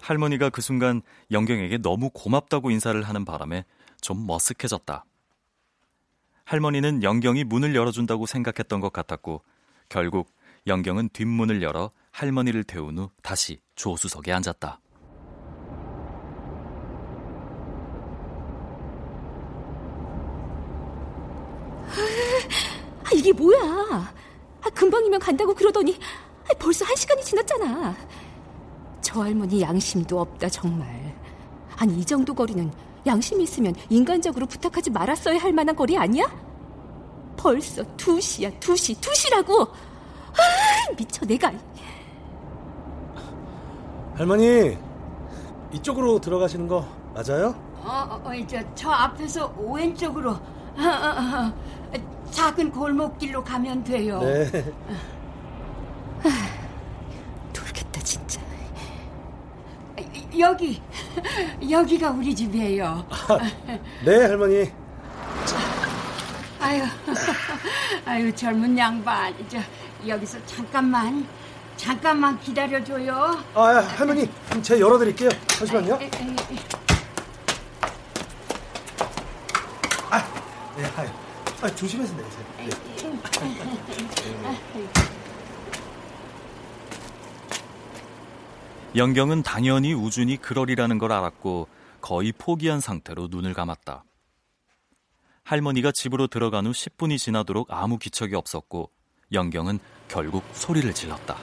[0.01, 3.65] 할머니가 그 순간 영경에게 너무 고맙다고 인사를 하는 바람에
[4.01, 5.03] 좀 머쓱해졌다.
[6.43, 9.41] 할머니는 영경이 문을 열어준다고 생각했던 것 같았고
[9.89, 10.33] 결국
[10.65, 14.81] 영경은 뒷문을 열어 할머니를 태운 후 다시 조수석에 앉았다.
[23.07, 23.57] 아, 이게 뭐야?
[24.61, 25.97] 아, 금방이면 간다고 그러더니
[26.43, 27.95] 아, 벌써 한 시간이 지났잖아.
[29.01, 31.15] 저 할머니 양심도 없다 정말.
[31.77, 32.69] 아니 이 정도 거리는
[33.05, 36.25] 양심 있으면 인간적으로 부탁하지 말았어야 할 만한 거리 아니야?
[37.37, 39.69] 벌써 2시야, 2시, 2시라고!
[39.69, 41.51] 아, 미쳐, 내가.
[44.15, 44.77] 할머니,
[45.71, 47.55] 이쪽으로 들어가시는 거 맞아요?
[47.83, 50.39] 어, 어, 이제 저 앞에서 왼쪽으로 어,
[50.79, 51.53] 어, 어,
[52.31, 54.19] 작은 골목길로 가면 돼요.
[54.19, 54.73] 네.
[57.53, 58.41] 돌겠다 진짜.
[60.39, 60.81] 여기
[61.69, 63.05] 여기가 우리 집이에요.
[63.09, 63.39] 아,
[64.05, 64.71] 네 할머니.
[66.59, 66.83] 아유,
[68.05, 69.57] 아유 젊은 양반, 저
[70.05, 71.25] 여기서 잠깐만,
[71.75, 73.37] 잠깐만 기다려줘요.
[73.55, 73.61] 아,
[73.97, 74.29] 할머니,
[74.61, 75.29] 제가 열어드릴게요.
[75.47, 75.95] 잠시만요.
[80.09, 80.23] 아,
[80.75, 81.26] 네, 아,
[81.61, 82.45] 아 조심해서 내세요.
[82.57, 82.69] 네.
[88.95, 91.67] 영경은 당연히 우준이 그러리라는 걸 알았고
[91.99, 94.03] 거의 포기한 상태로 눈을 감았다.
[95.43, 98.91] 할머니가 집으로 들어간 후 10분이 지나도록 아무 기척이 없었고
[99.31, 101.37] 영경은 결국 소리를 질렀다.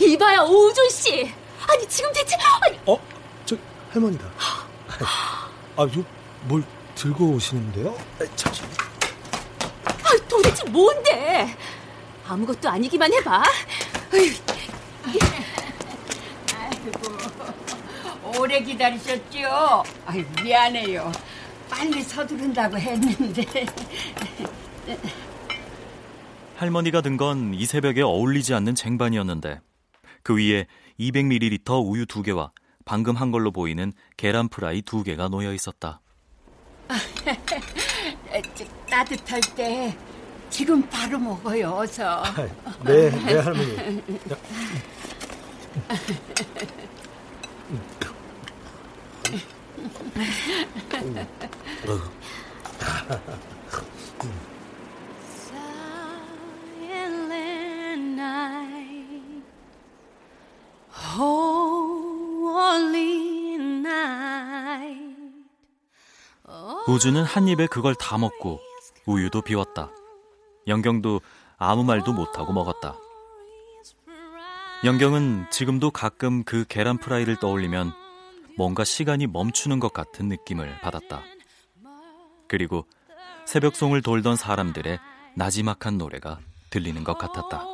[0.00, 1.32] 이봐야 오준 씨.
[1.68, 2.78] 아니 지금 대체 아니...
[2.86, 2.98] 어?
[3.46, 3.56] 저
[3.90, 4.26] 할머니다.
[5.76, 6.04] 아, 이거
[6.48, 6.62] 뭘
[6.94, 7.96] 들고 오시는데요?
[8.36, 8.62] 잠시.
[9.84, 11.56] 아, 도대체 뭔데?
[12.26, 13.42] 아무것도 아니기만 해봐.
[14.12, 14.40] 아이고,
[18.38, 19.82] 오래 기다리셨죠?
[20.06, 21.10] 아이, 미안해요.
[21.68, 23.66] 빨리 서두른다고 했는데.
[26.56, 29.60] 할머니가 든 건 이 새벽에 어울리지 않는 쟁반이었는데
[30.22, 30.66] 그 위에
[31.00, 32.52] 200ml 우유 두 개와
[32.84, 36.00] 방금 한 걸로 보이는 계란 프라이 두 개가 놓여 있었다.
[38.88, 39.96] 따뜻할 때
[40.50, 41.70] 지금 바로 먹어요.
[41.78, 42.22] 어서.
[42.84, 44.00] 네, 네 할머니.
[56.78, 59.42] Silent night,
[60.90, 61.96] holy
[63.56, 65.11] night.
[66.88, 68.60] 우주는 한 입에 그걸 다 먹고
[69.06, 69.90] 우유도 비웠다.
[70.66, 71.20] 영경도
[71.56, 72.96] 아무 말도 못하고 먹었다.
[74.84, 77.92] 영경은 지금도 가끔 그 계란 프라이를 떠올리면
[78.56, 81.22] 뭔가 시간이 멈추는 것 같은 느낌을 받았다.
[82.48, 82.84] 그리고
[83.46, 84.98] 새벽송을 돌던 사람들의
[85.36, 86.38] 나지막한 노래가
[86.70, 87.71] 들리는 것 같았다.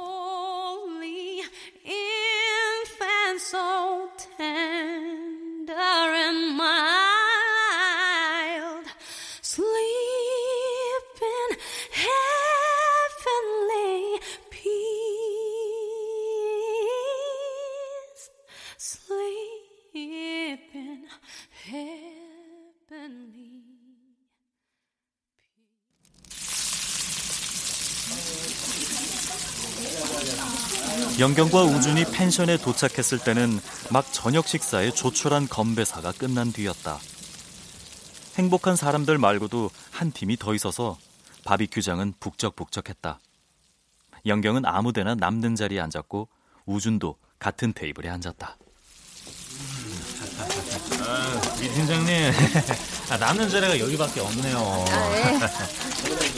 [31.28, 33.60] 영경과 우준이 펜션에 도착했을 때는
[33.90, 36.98] 막 저녁 식사에 조촐한 건배사가 끝난 뒤였다.
[38.36, 40.96] 행복한 사람들 말고도 한 팀이 더 있어서
[41.44, 43.20] 바비큐장은 북적북적했다.
[44.24, 46.28] 영경은 아무데나 남는 자리에 앉았고
[46.64, 48.56] 우준도 같은 테이블에 앉았다.
[51.00, 52.32] 아, 이 팀장님
[53.10, 54.84] 아, 남는 자리가 여기밖에 없네요.
[55.12, 55.38] 네.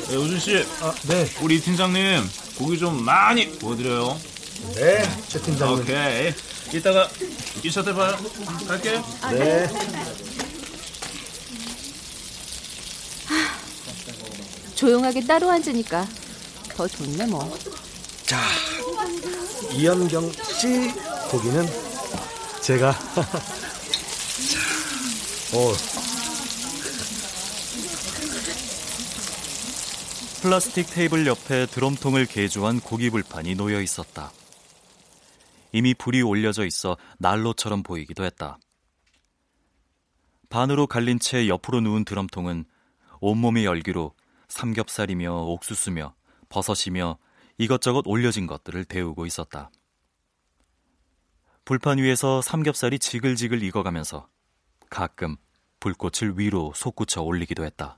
[0.09, 0.67] 네, 우준 씨,
[1.07, 1.27] 네.
[1.43, 4.40] 우리 이 팀장님 고기 좀 많이 구워드려요.
[4.75, 5.81] 네, 최 팀장님.
[5.81, 6.33] 오케이.
[6.73, 7.09] 이따가
[7.65, 8.17] 이차때 봐요.
[8.67, 9.01] 갈게.
[9.33, 9.69] 네.
[14.75, 16.07] 조용하게 따로 앉으니까
[16.75, 17.55] 더 좋네 뭐.
[18.25, 18.41] 자,
[19.73, 20.91] 이현경 씨
[21.31, 21.67] 고기는
[22.63, 24.59] 제가 자,
[25.53, 25.75] 어,
[30.41, 34.33] 플라스틱 테이블 옆에 드럼통을 개조한 고기 불판이 놓여 있었다.
[35.73, 38.59] 이미 불이 올려져 있어 난로처럼 보이기도 했다.
[40.49, 42.65] 반으로 갈린 채 옆으로 누운 드럼통은
[43.21, 44.15] 온몸의 열기로
[44.49, 46.15] 삼겹살이며 옥수수며
[46.49, 47.19] 버섯이며
[47.59, 49.71] 이것저것 올려진 것들을 데우고 있었다.
[51.65, 54.29] 불판 위에서 삼겹살이 지글지글 익어가면서
[54.89, 55.37] 가끔
[55.79, 57.97] 불꽃을 위로 솟구쳐 올리기도 했다.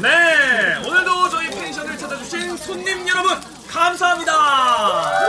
[0.00, 5.24] 네, 오늘도 저희 펜션을 찾아주신 손님 여러분 감사합니다.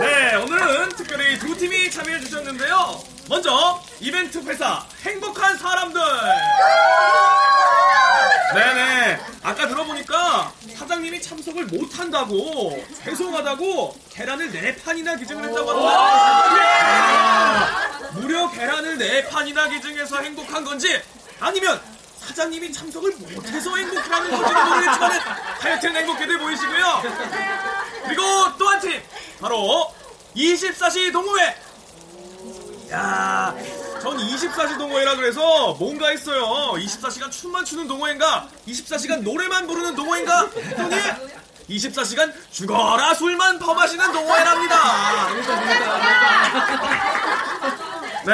[0.00, 3.00] 네, 오늘은 특별히 두 팀이 참여해 주셨는데요.
[3.28, 6.00] 먼저 이벤트 회사 행복한 사람들.
[8.54, 9.20] 네네.
[9.44, 16.58] 아까 들어보니까 사장님이 참석을 못한다고 죄송하다고 계란을 네 판이나 기증을 했다고 합니다.
[18.14, 21.00] 무려 계란을 네 판이나 기증해서 행복한 건지
[21.38, 21.80] 아니면
[22.26, 23.70] 사장님이 참석을 못해서
[24.30, 25.10] 건지는 모르겠지만
[25.60, 27.02] 하여튼 행복해들 보이시고요.
[28.04, 28.22] 그리고
[28.58, 29.02] 또 한 팀
[29.40, 29.92] 바로
[30.36, 31.56] 24시 동호회.
[32.92, 33.54] 야,
[34.02, 36.74] 전 24시 동호회라 그래서 뭔가 했어요.
[36.76, 38.48] 24시간 춤만 추는 동호회인가?
[38.68, 40.48] 24시간 노래만 부르는 동호회인가?
[40.54, 40.96] 했더니
[41.70, 44.76] 24시간 죽어라 술만 퍼마시는 동호회랍니다.
[48.24, 48.32] 네,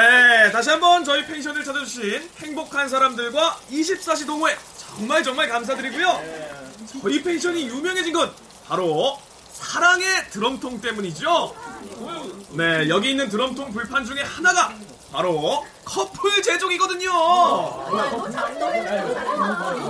[0.59, 6.21] 다시 한번 저희 펜션을 찾아주신 행복한 사람들과 24시 동호회 정말 정말 감사드리고요.
[7.01, 8.29] 저희 펜션이 유명해진 건
[8.67, 9.17] 바로
[9.53, 11.55] 사랑의 드럼통 때문이죠.
[12.49, 14.75] 네, 여기 있는 드럼통 불판 중에 하나가
[15.13, 17.09] 바로 커플 제종이거든요.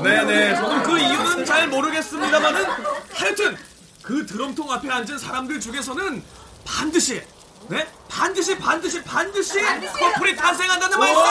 [0.03, 2.65] 네네, 저도 그 이유는 잘 모르겠습니다만은
[3.11, 3.57] 하여튼
[4.03, 6.23] 그 드럼통 앞에 앉은 사람들 중에서는
[6.63, 7.23] 반드시
[7.69, 7.87] 네?
[8.07, 11.21] 반드시 반드시 반드시 커플이 탄생한다는 말씀!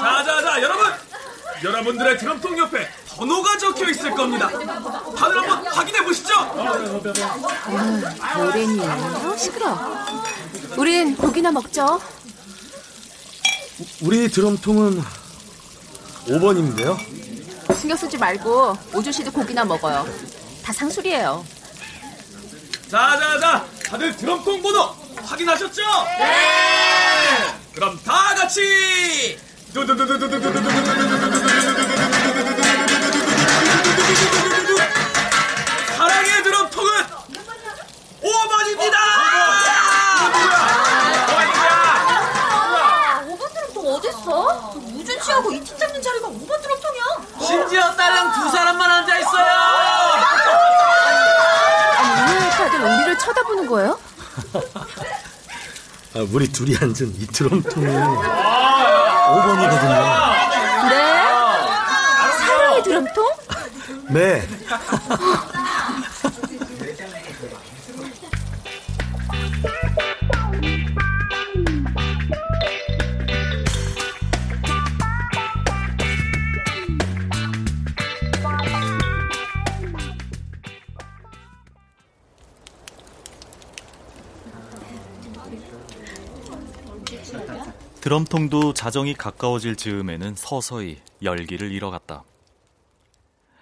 [0.00, 0.92] 자자자 여러분!
[1.62, 4.48] 여러분들의 드럼통 옆에 번호가 적혀 있을 겁니다.
[4.48, 6.34] 다들 한번 확인해 보시죠.
[8.36, 9.36] 노래니에요?
[9.38, 9.78] 시끄러.
[10.76, 12.00] 우린 고기나 먹죠.
[14.00, 15.00] 우리 드럼통은
[16.26, 16.98] 5번인데요.
[17.76, 20.04] 신경 쓰지 말고 오준 씨도 고기나 먹어요.
[20.64, 21.44] 다 상술이에요.
[22.92, 25.82] 자자자 다들 드럼통 번호 확인하셨죠?
[26.18, 27.54] 네.
[27.74, 29.40] 그럼 다 같이
[35.96, 36.92] 사랑의 드럼통은
[38.20, 38.94] 5번입니다.
[42.44, 44.74] 아, 5번 드럼통 어딨어?
[44.92, 47.04] 우준 씨하고 이 팀장님 자리가 5번 드럼통이야.
[47.40, 50.11] 심지어 딸랑 두 사람만 앉아 있어요.
[52.84, 53.98] 우리를 쳐다보는 거예요?
[56.14, 60.32] 아, 우리 둘이 앉은 이 드럼통이 5번이거든요.
[60.88, 61.22] 그래?
[62.38, 63.30] 사랑의 드럼통?
[64.10, 64.48] 네.
[88.12, 92.24] 드럼통도 자정이 가까워질 즈음에는 서서히 열기를 잃어갔다.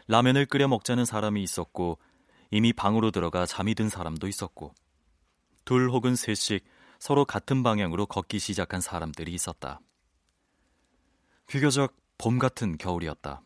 [0.09, 1.99] 라면을 끓여 먹자는 사람이 있었고
[2.51, 4.75] 이미 방으로 들어가 잠이 든 사람도 있었고
[5.65, 6.65] 둘 혹은 셋씩
[6.99, 9.79] 서로 같은 방향으로 걷기 시작한 사람들이 있었다.
[11.47, 13.43] 비교적 봄 같은 겨울이었다.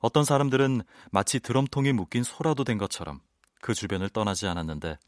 [0.00, 0.82] 어떤 사람들은
[1.12, 3.20] 마치 드럼통에 묶인 소라도 된 것처럼
[3.60, 4.98] 그 주변을 떠나지 않았는데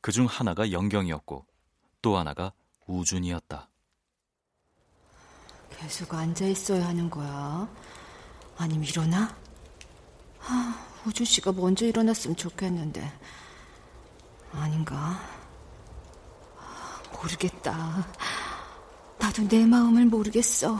[0.00, 1.46] 그 중 하나가 영경이었고
[2.02, 2.52] 또 하나가
[2.88, 3.68] 우준이었다.
[5.78, 7.68] 계속 앉아 있어야 하는 거야?
[8.56, 9.36] 아니면 일어나?
[10.40, 13.12] 아, 우준 씨가 먼저 일어났으면 좋겠는데.
[14.52, 15.20] 아닌가?
[17.12, 18.06] 모르겠다.
[19.18, 20.76] 나도 내 마음을 모르겠어.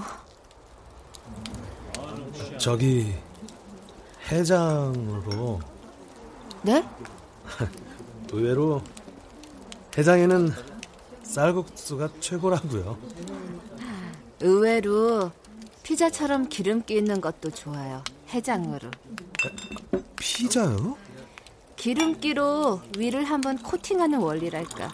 [2.58, 3.14] 저기
[4.30, 5.60] 해장으로
[6.62, 6.84] 네?
[8.32, 8.82] 의외로
[9.96, 10.52] 해장에는
[11.22, 12.98] 쌀국수가 최고라고요.
[14.40, 15.32] 의외로
[15.82, 18.02] 피자처럼 기름기 있는 것도 좋아요.
[18.30, 18.90] 해장으로.
[20.16, 20.96] 피자요?
[21.76, 24.92] 기름기로 위를 한번 코팅하는 원리랄까.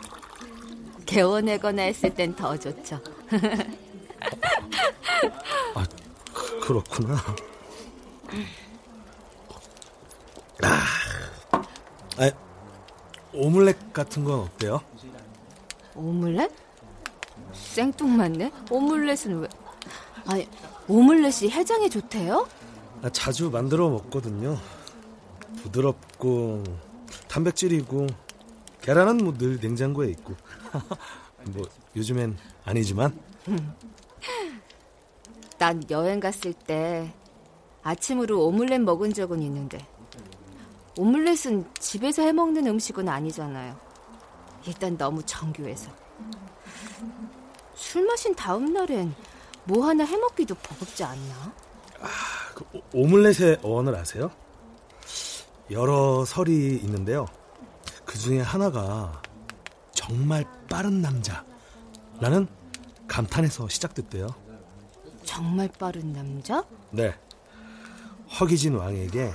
[1.07, 3.01] 개워내거나 했을 땐 더 좋죠.
[5.75, 5.87] 아,
[6.33, 7.17] 그, 그렇구나.
[10.63, 10.85] 아,
[12.19, 12.31] 아,
[13.33, 14.81] 오믈렛 같은 건 어때요?
[15.95, 16.51] 오믈렛?
[17.53, 18.51] 생뚱맞네?
[18.71, 19.49] 오믈렛은 왜?
[20.27, 20.49] 아니,
[20.89, 22.47] 오믈렛이 해장에 좋대요?
[23.03, 24.57] 아, 자주 만들어 먹거든요.
[25.63, 26.63] 부드럽고
[27.29, 28.07] 단백질이고
[28.81, 30.35] 계란은 뭐 늘 냉장고에 있고
[31.53, 31.63] 뭐
[31.97, 33.19] 요즘엔 아니지만
[35.59, 37.13] 난 여행 갔을 때
[37.83, 39.87] 아침으로 오믈렛 먹은 적은 있는데
[40.99, 43.77] 오믈렛은 집에서 해 먹는 음식은 아니잖아요.
[44.67, 45.91] 일단 너무 정교해서
[47.83, 49.13] 술 마신 다음 날엔
[49.65, 51.53] 뭐 하나 해 먹기도 버겁지 않나?
[52.55, 54.31] 그 오- 오믈렛의 어원을 아세요?
[55.71, 57.27] 여러 설이 있는데요.
[58.05, 59.21] 그 중에 하나가
[59.93, 62.47] 정말 빠른 남자라는
[63.09, 64.29] 감탄에서 시작됐대요.
[65.25, 66.65] 정말 빠른 남자?
[66.91, 67.15] 네.
[68.41, 69.33] 허기진 왕에게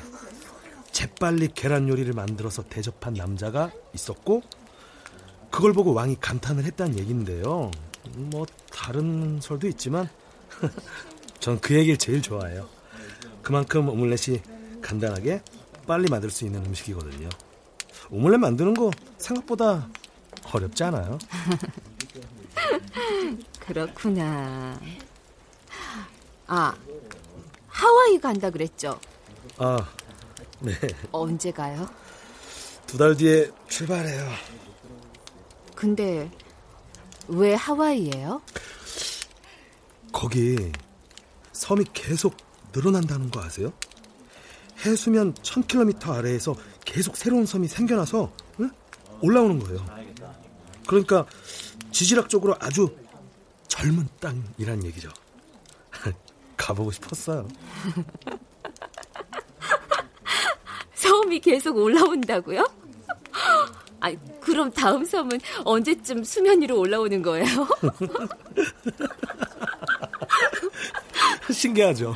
[0.91, 4.41] 재빨리 계란 요리를 만들어서 대접한 남자가 있었고
[5.51, 7.71] 그걸 보고 왕이 감탄을 했다는 얘기인데요.
[8.18, 10.09] 뭐 다른 설도 있지만
[11.39, 12.68] 전 그 얘기를 제일 좋아해요.
[13.41, 14.41] 그만큼 오믈렛이
[14.82, 15.41] 간단하게
[15.86, 17.30] 빨리 만들 수 있는 음식이거든요.
[18.09, 19.88] 오믈렛 만드는 거 생각보다
[20.51, 21.18] 어렵지 않아요.
[23.59, 24.80] 그렇구나.
[26.47, 26.76] 아,
[27.68, 28.99] 하와이 간다 그랬죠?
[29.57, 29.78] 아,
[30.59, 30.74] 네.
[31.11, 31.88] 언제 가요?
[32.88, 34.30] 두 달 뒤에 출발해요.
[35.76, 36.32] 근데
[37.28, 38.41] 왜 하와이예요?
[40.11, 40.71] 거기
[41.51, 42.36] 섬이 계속
[42.73, 43.73] 늘어난다는 거 아세요?
[44.86, 46.55] 해수면 1000km 아래에서
[46.86, 48.71] 계속 새로운 섬이 생겨나서 응?
[49.21, 49.86] 올라오는 거예요.
[50.88, 51.25] 그러니까
[51.91, 52.95] 지질학적으로 아주
[53.67, 55.09] 젊은 땅이란 얘기죠.
[56.55, 57.47] 가보고 싶었어요.
[60.93, 62.65] 섬이 계속 올라온다고요?
[63.99, 67.45] 아니, 그럼 다음 섬은 언제쯤 수면 위로 올라오는 거예요?
[71.51, 72.13] 신기하죠?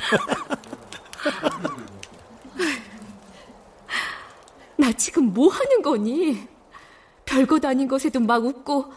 [4.77, 6.47] 나 지금 뭐 하는 거니?
[7.25, 8.91] 별것 아닌 것에도 막 웃고,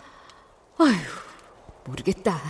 [0.79, 0.95] 아휴,
[1.85, 2.41] 모르겠다.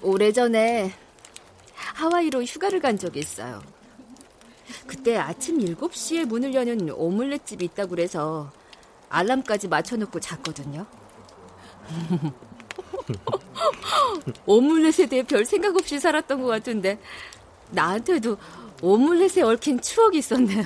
[0.00, 0.92] 오래전에
[2.02, 3.60] 하와이로 휴가를 간 적이 있어요.
[4.86, 8.52] 그때 아침 7시에 문을 여는 오믈렛 집이 있다고 그래서
[9.08, 10.86] 알람까지 맞춰놓고 잤거든요.
[14.46, 17.00] 오믈렛에 대해 별 생각 없이 살았던 것 같은데
[17.70, 18.36] 나한테도
[18.80, 20.64] 오믈렛에 얽힌 추억이 있었네요.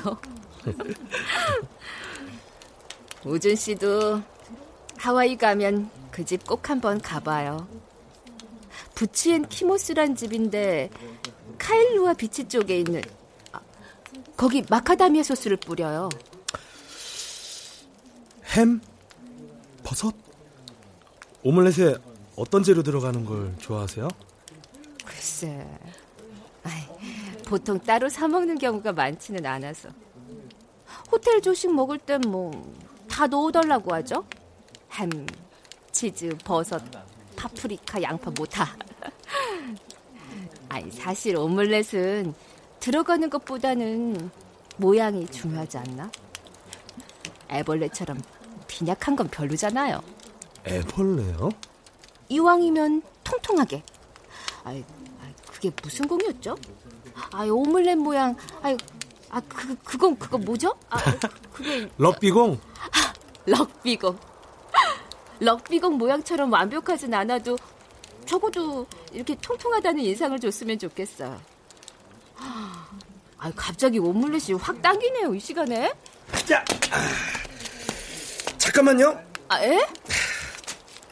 [3.24, 4.20] 우준 씨도
[4.98, 7.66] 하와이 가면 그 집 꼭 한번 가봐요.
[8.94, 10.90] 부치엔 키모스란 집인데
[11.62, 13.00] 카일루아 비치 쪽에 있는
[13.52, 13.60] 아,
[14.36, 16.08] 거기 마카다미아 소스를 뿌려요.
[18.56, 18.80] 햄?
[19.84, 20.12] 버섯?
[21.44, 21.96] 오믈렛에
[22.36, 24.08] 어떤 재료 들어가는 걸 좋아하세요?
[25.04, 25.66] 글쎄,
[26.64, 26.82] 아이,
[27.44, 29.88] 보통 따로 사 먹는 경우가 많지는 않아서
[31.10, 32.50] 호텔 조식 먹을 땐 뭐
[33.12, 34.24] 다 넣어달라고 하죠.
[34.92, 35.10] 햄,
[35.92, 36.82] 치즈, 버섯,
[37.36, 38.74] 파프리카, 양파 뭐 다.
[40.72, 42.34] 아니 사실 오믈렛은
[42.80, 44.30] 들어가는 것보다는
[44.78, 46.10] 모양이 중요하지 않나?
[47.50, 48.18] 애벌레처럼
[48.68, 50.00] 빈약한 건 별로잖아요.
[50.66, 51.50] 애벌레요?
[52.30, 53.82] 이왕이면 통통하게.
[54.64, 54.82] 아이,
[55.46, 56.56] 그게 무슨 공이었죠?
[57.32, 58.34] 아이, 오믈렛 모양.
[58.62, 58.74] 아이,
[59.28, 60.74] 아, 그, 그건, 그거 뭐죠?
[60.88, 60.96] 아,
[61.52, 61.86] 그게.
[61.98, 62.58] 럭비공?
[63.44, 64.18] 럭비공.
[65.38, 67.58] 럭비공 모양처럼 완벽하진 않아도
[68.26, 71.40] 적어도 이렇게 통통하다는 인상을 줬으면 좋겠어요.
[72.38, 75.92] 아, 갑자기 오믈렛이 확 당기네요, 이 시간에.
[76.46, 76.64] 자,
[78.58, 79.20] 잠깐만요.
[79.48, 79.86] 아, 에?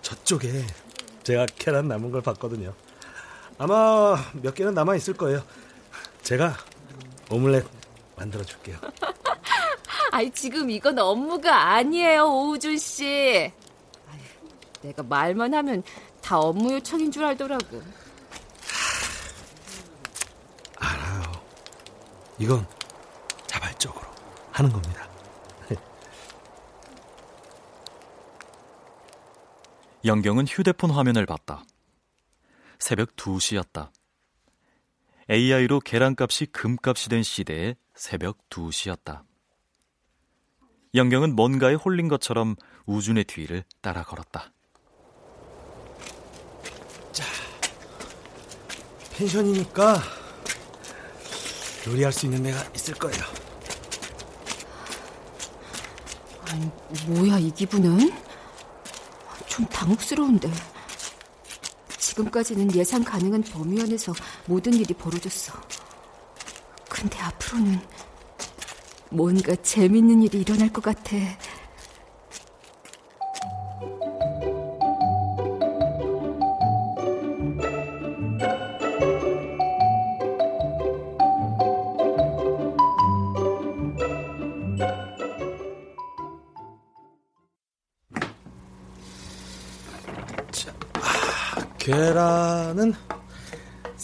[0.03, 0.65] 저쪽에
[1.25, 2.73] 제가 계란 남은 걸 봤거든요.
[3.59, 5.43] 아마 몇 개는 남아 있을 거예요.
[6.23, 6.57] 제가
[7.31, 7.67] 오믈렛
[8.17, 8.79] 만들어 줄게요.
[10.13, 13.53] 아이, 지금 이건 업무가 아니에요, 오우준 씨.
[14.11, 14.21] 아유,
[14.83, 15.83] 내가 말만 하면
[16.31, 17.83] 다 업무 요청인 줄 알더라고.
[20.77, 21.23] 알아요.
[22.39, 22.65] 이건
[23.49, 24.07] 자발적으로
[24.53, 25.11] 하는 겁니다.
[30.05, 31.65] 영경은 휴대폰 화면을 봤다.
[32.79, 33.91] 새벽 2시였다.
[35.29, 39.25] AI로 계란값이 금값이 된 시대의 새벽 2시였다.
[40.95, 42.55] 영경은 뭔가에 홀린 것처럼
[42.87, 44.53] 우준의 뒤를 따라 걸었다.
[47.13, 47.25] 자,
[49.13, 50.03] 펜션이니까
[51.89, 53.23] 요리할 수 있는 데가 있을 거예요.
[56.47, 56.71] 아니,
[57.07, 58.13] 뭐야, 이 기분은?
[59.47, 60.51] 좀 당혹스러운데.
[61.99, 64.13] 지금까지는 예상 가능한 범위 안에서
[64.47, 65.53] 모든 일이 벌어졌어.
[66.89, 67.81] 근데 앞으로는
[69.11, 71.17] 뭔가 재밌는 일이 일어날 것 같아.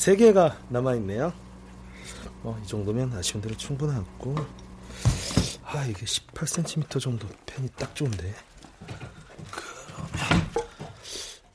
[0.07, 1.33] 3개가 남아있네요.
[2.45, 4.37] 어, 이 정도면 아쉬운 대로 충분하고.
[5.65, 8.33] 아, 이게 18cm 정도 펜이 딱 좋은데.
[9.51, 10.49] 그러면,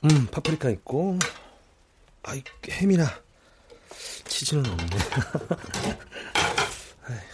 [0.04, 1.18] 음, 파프리카 있고,
[2.24, 3.06] 아, 이 햄이나
[4.26, 4.86] 치즈는 없네.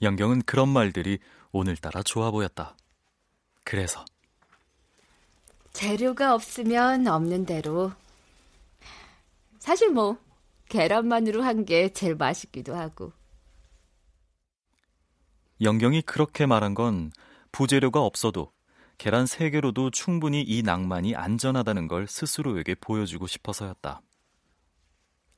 [0.00, 1.18] 영경은 그런 말들이
[1.52, 2.74] 오늘따라 좋아 보였다.
[3.64, 4.02] 그래서
[5.74, 7.92] 재료가 없으면 없는 대로.
[9.62, 10.18] 사실 뭐
[10.70, 13.12] 계란만으로 한 게 제일 맛있기도 하고.
[15.60, 17.12] 영경이 그렇게 말한 건
[17.52, 18.50] 부재료가 없어도
[18.98, 24.02] 계란 3개로도 충분히 이 낭만이 안전하다는 걸 스스로에게 보여주고 싶어서였다.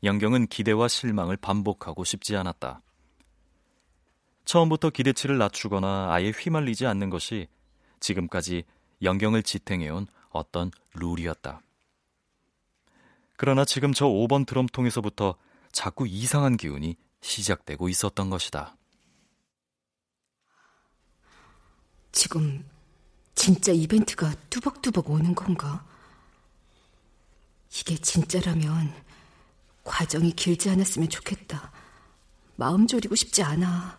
[0.02, 2.80] 영경은 기대와 실망을 반복하고 싶지 않았다.
[4.46, 7.48] 처음부터 기대치를 낮추거나 아예 휘말리지 않는 것이
[8.00, 8.64] 지금까지
[9.02, 11.60] 영경을 지탱해온 어떤 룰이었다.
[13.36, 15.36] 그러나 지금 저 5번 드럼통에서부터
[15.72, 18.76] 자꾸 이상한 기운이 시작되고 있었던 것이다.
[22.12, 22.64] 지금
[23.34, 25.84] 진짜 이벤트가 뚜벅뚜벅 오는 건가?
[27.70, 28.94] 이게 진짜라면
[29.82, 31.72] 과정이 길지 않았으면 좋겠다.
[32.56, 33.98] 마음 졸이고 싶지 않아.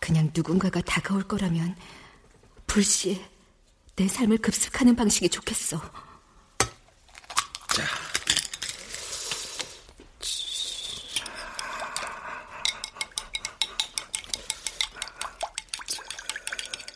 [0.00, 1.76] 그냥 누군가가 다가올 거라면
[2.66, 3.24] 불시에
[3.94, 5.80] 내 삶을 급습하는 방식이 좋겠어.
[7.74, 7.84] 자.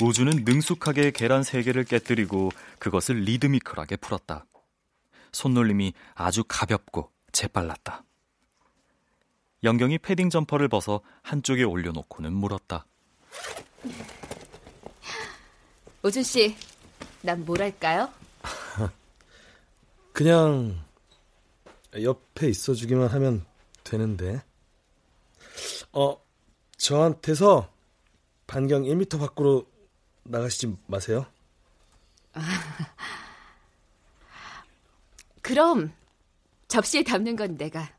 [0.03, 4.45] 우주는 능숙하게 계란 3개를 깨뜨리고 그것을 리드미컬하게 풀었다.
[5.33, 8.05] 손놀림이 아주 가볍고 재빨랐다.
[9.65, 12.87] 영경이 패딩 점퍼를 벗어 한쪽에 올려놓고는 물었다.
[16.03, 16.55] 우준 씨,
[17.23, 18.11] 난 뭘 할까요?
[20.17, 20.83] 그냥
[21.93, 23.45] 옆에 있어주기만 하면
[23.85, 24.43] 되는데.
[25.93, 26.19] 어,
[26.79, 27.71] 저한테서
[28.47, 29.71] 반경 1m 밖으로
[30.23, 31.27] 나가시지 마세요.
[32.33, 32.41] 아,
[35.43, 35.93] 그럼
[36.67, 37.95] 접시에 담는 건 내가.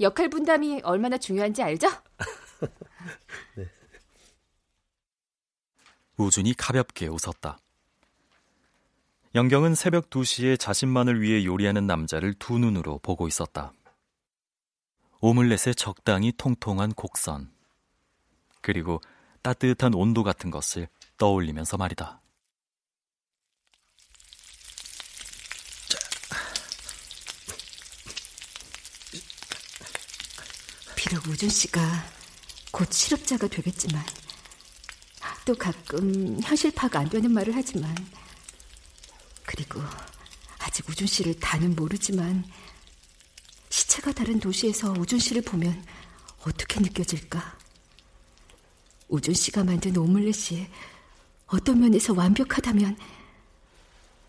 [0.00, 1.86] 역할 분담이 얼마나 중요한지 알죠?
[3.54, 3.70] 네.
[6.16, 7.60] 우준이 가볍게 웃었다.
[9.38, 13.72] 영경은 새벽 2시에 자신만을 위해 요리하는 남자를 두 눈으로 보고 있었다.
[15.20, 17.48] 오믈렛의 적당히 통통한 곡선.
[18.60, 19.00] 그리고
[19.42, 22.20] 따뜻한 온도 같은 것을 떠올리면서 말이다.
[30.96, 31.80] 비록 우준 씨가
[32.72, 34.04] 곧 실업자가 되겠지만
[35.44, 37.94] 또 가끔 현실 파악 안 되는 말을 하지만
[39.48, 39.80] 그리고
[40.58, 42.44] 아직 우준 씨를 다는 모르지만
[43.70, 45.86] 시체가 다른 도시에서 우준 씨를 보면
[46.42, 47.56] 어떻게 느껴질까?
[49.08, 50.68] 우준 씨가 만든 오믈렛이
[51.46, 52.98] 어떤 면에서 완벽하다면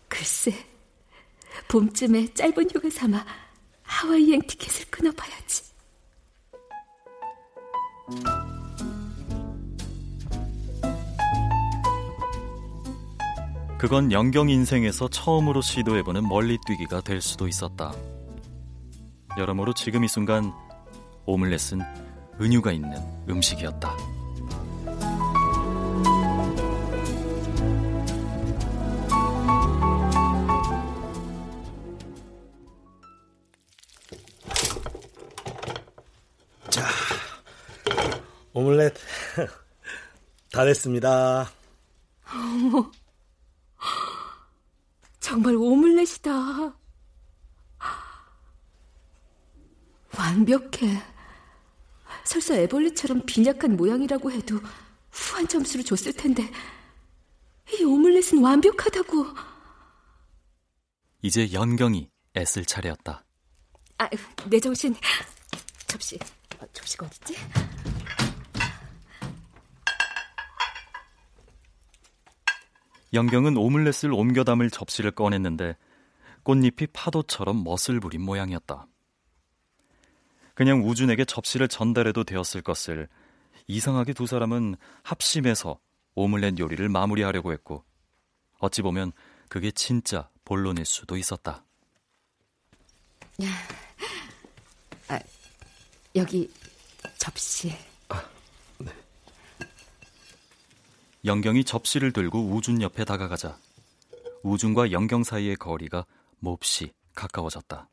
[0.08, 0.66] 글쎄
[1.68, 3.26] 봄쯤에 짧은 휴가 삼아
[3.82, 5.64] 하와이 여행 티켓을 끊어봐야지.
[13.80, 17.94] 그건 영경 인생에서 처음으로 시도해보는 멀리 뛰기가 될 수도 있었다.
[19.38, 20.52] 여러모로 지금 이 순간
[21.24, 21.80] 오믈렛은
[22.38, 22.92] 은유가 있는
[23.26, 23.96] 음식이었다.
[36.68, 36.84] 자,
[38.52, 38.92] 오믈렛
[40.52, 41.50] 다 됐습니다.
[42.30, 42.90] 어머,
[45.30, 46.76] 정말 오믈렛이다.
[50.18, 51.00] 완벽해.
[52.24, 54.58] 설사 애벌레처럼 빈약한 모양이라고 해도
[55.12, 56.50] 후한 점수를 줬을 텐데
[57.72, 59.26] 이 오믈렛은 완벽하다고.
[61.22, 63.24] 이제 연경이 애쓸 차례였다.
[63.98, 64.08] 아,
[64.46, 64.96] 내 정신.
[65.86, 66.18] 접시.
[66.58, 67.36] 어, 접시가 어딨지?
[73.12, 75.76] 연경은 오믈렛을 옮겨 담을 접시를 꺼냈는데
[76.42, 78.86] 꽃잎이 파도처럼 멋을 부린 모양이었다.
[80.54, 83.08] 그냥 우준에게 접시를 전달해도 되었을 것을
[83.66, 85.78] 이상하게 두 사람은 합심해서
[86.14, 87.84] 오믈렛 요리를 마무리하려고 했고
[88.58, 89.12] 어찌 보면
[89.48, 91.64] 그게 진짜 본론일 수도 있었다.
[95.08, 95.18] 아,
[96.14, 96.50] 여기
[97.18, 97.72] 접시.
[101.24, 103.58] 영경이 접시를 들고 우준 옆에 다가가자
[104.42, 106.06] 우준과 영경 사이의 거리가
[106.38, 107.90] 몹시 가까워졌다.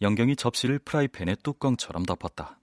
[0.00, 2.58] 영경이 접시를 프라이팬의 뚜껑처럼 덮었다.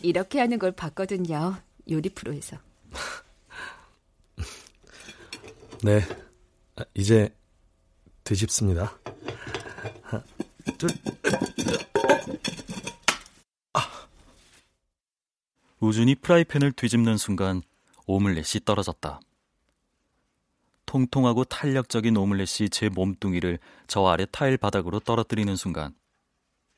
[0.00, 1.58] 이렇게 하는 걸 봤거든요.
[1.90, 2.56] 요리 프로에서.
[5.84, 6.00] 네,
[6.76, 7.28] 아, 이제
[8.24, 8.98] 드십습니다.
[10.78, 10.88] 둘,
[15.82, 17.60] 우준이 프라이팬을 뒤집는 순간
[18.06, 19.20] 오믈렛이 떨어졌다.
[20.86, 23.58] 통통하고 탄력적인 오믈렛이 제 몸뚱이를
[23.88, 25.92] 저 아래 타일 바닥으로 떨어뜨리는 순간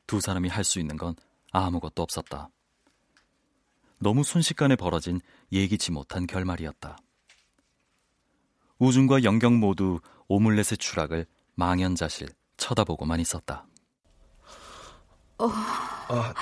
[0.07, 1.14] 두 사람이 할 수 있는 건
[1.52, 2.48] 아무것도 없었다.
[3.98, 5.20] 너무 순식간에 벌어진
[5.52, 6.96] 예기치 못한 결말이었다.
[8.78, 11.26] 우준과 영경 모두 오믈렛의 추락을
[11.57, 13.66] 망연자실 쳐다보고만 있었다.
[15.36, 15.46] 어...
[15.46, 16.34] 아,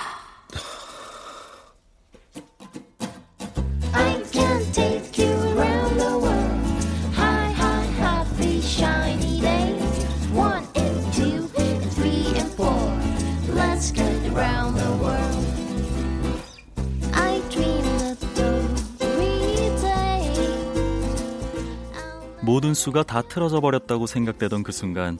[22.43, 25.17] 모든 수가 다 틀어져 버렸다고 생각되던 그 순간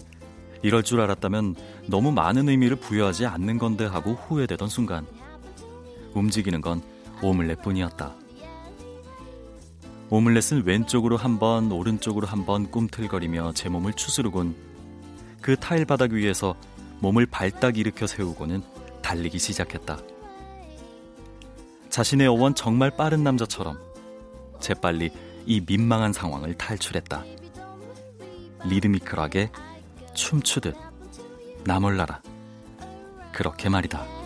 [0.62, 1.56] 이럴 줄 알았다면
[1.88, 5.08] 너무 많은 의미를 부여하지 않는 건데 하고 후회되던 순간
[6.14, 6.82] 움직이는 건
[7.22, 8.14] 오믈렛 뿐이었다.
[10.10, 14.56] 오믈렛은 왼쪽으로 한 번, 오른쪽으로 한 번 꿈틀거리며 제 몸을 추스르곤
[15.42, 16.56] 그 타일 바닥 위에서
[17.00, 18.64] 몸을 발딱 일으켜 세우고는
[19.02, 19.98] 달리기 시작했다.
[21.90, 23.80] 자신의 어원 정말 빠른 남자처럼
[24.60, 25.12] 재빨리
[25.46, 27.24] 이 민망한 상황을 탈출했다.
[28.66, 29.52] 리드미컬하게
[30.14, 30.76] 춤추듯
[31.66, 32.22] 나 몰라라.
[33.34, 34.23] 그렇게 말이다.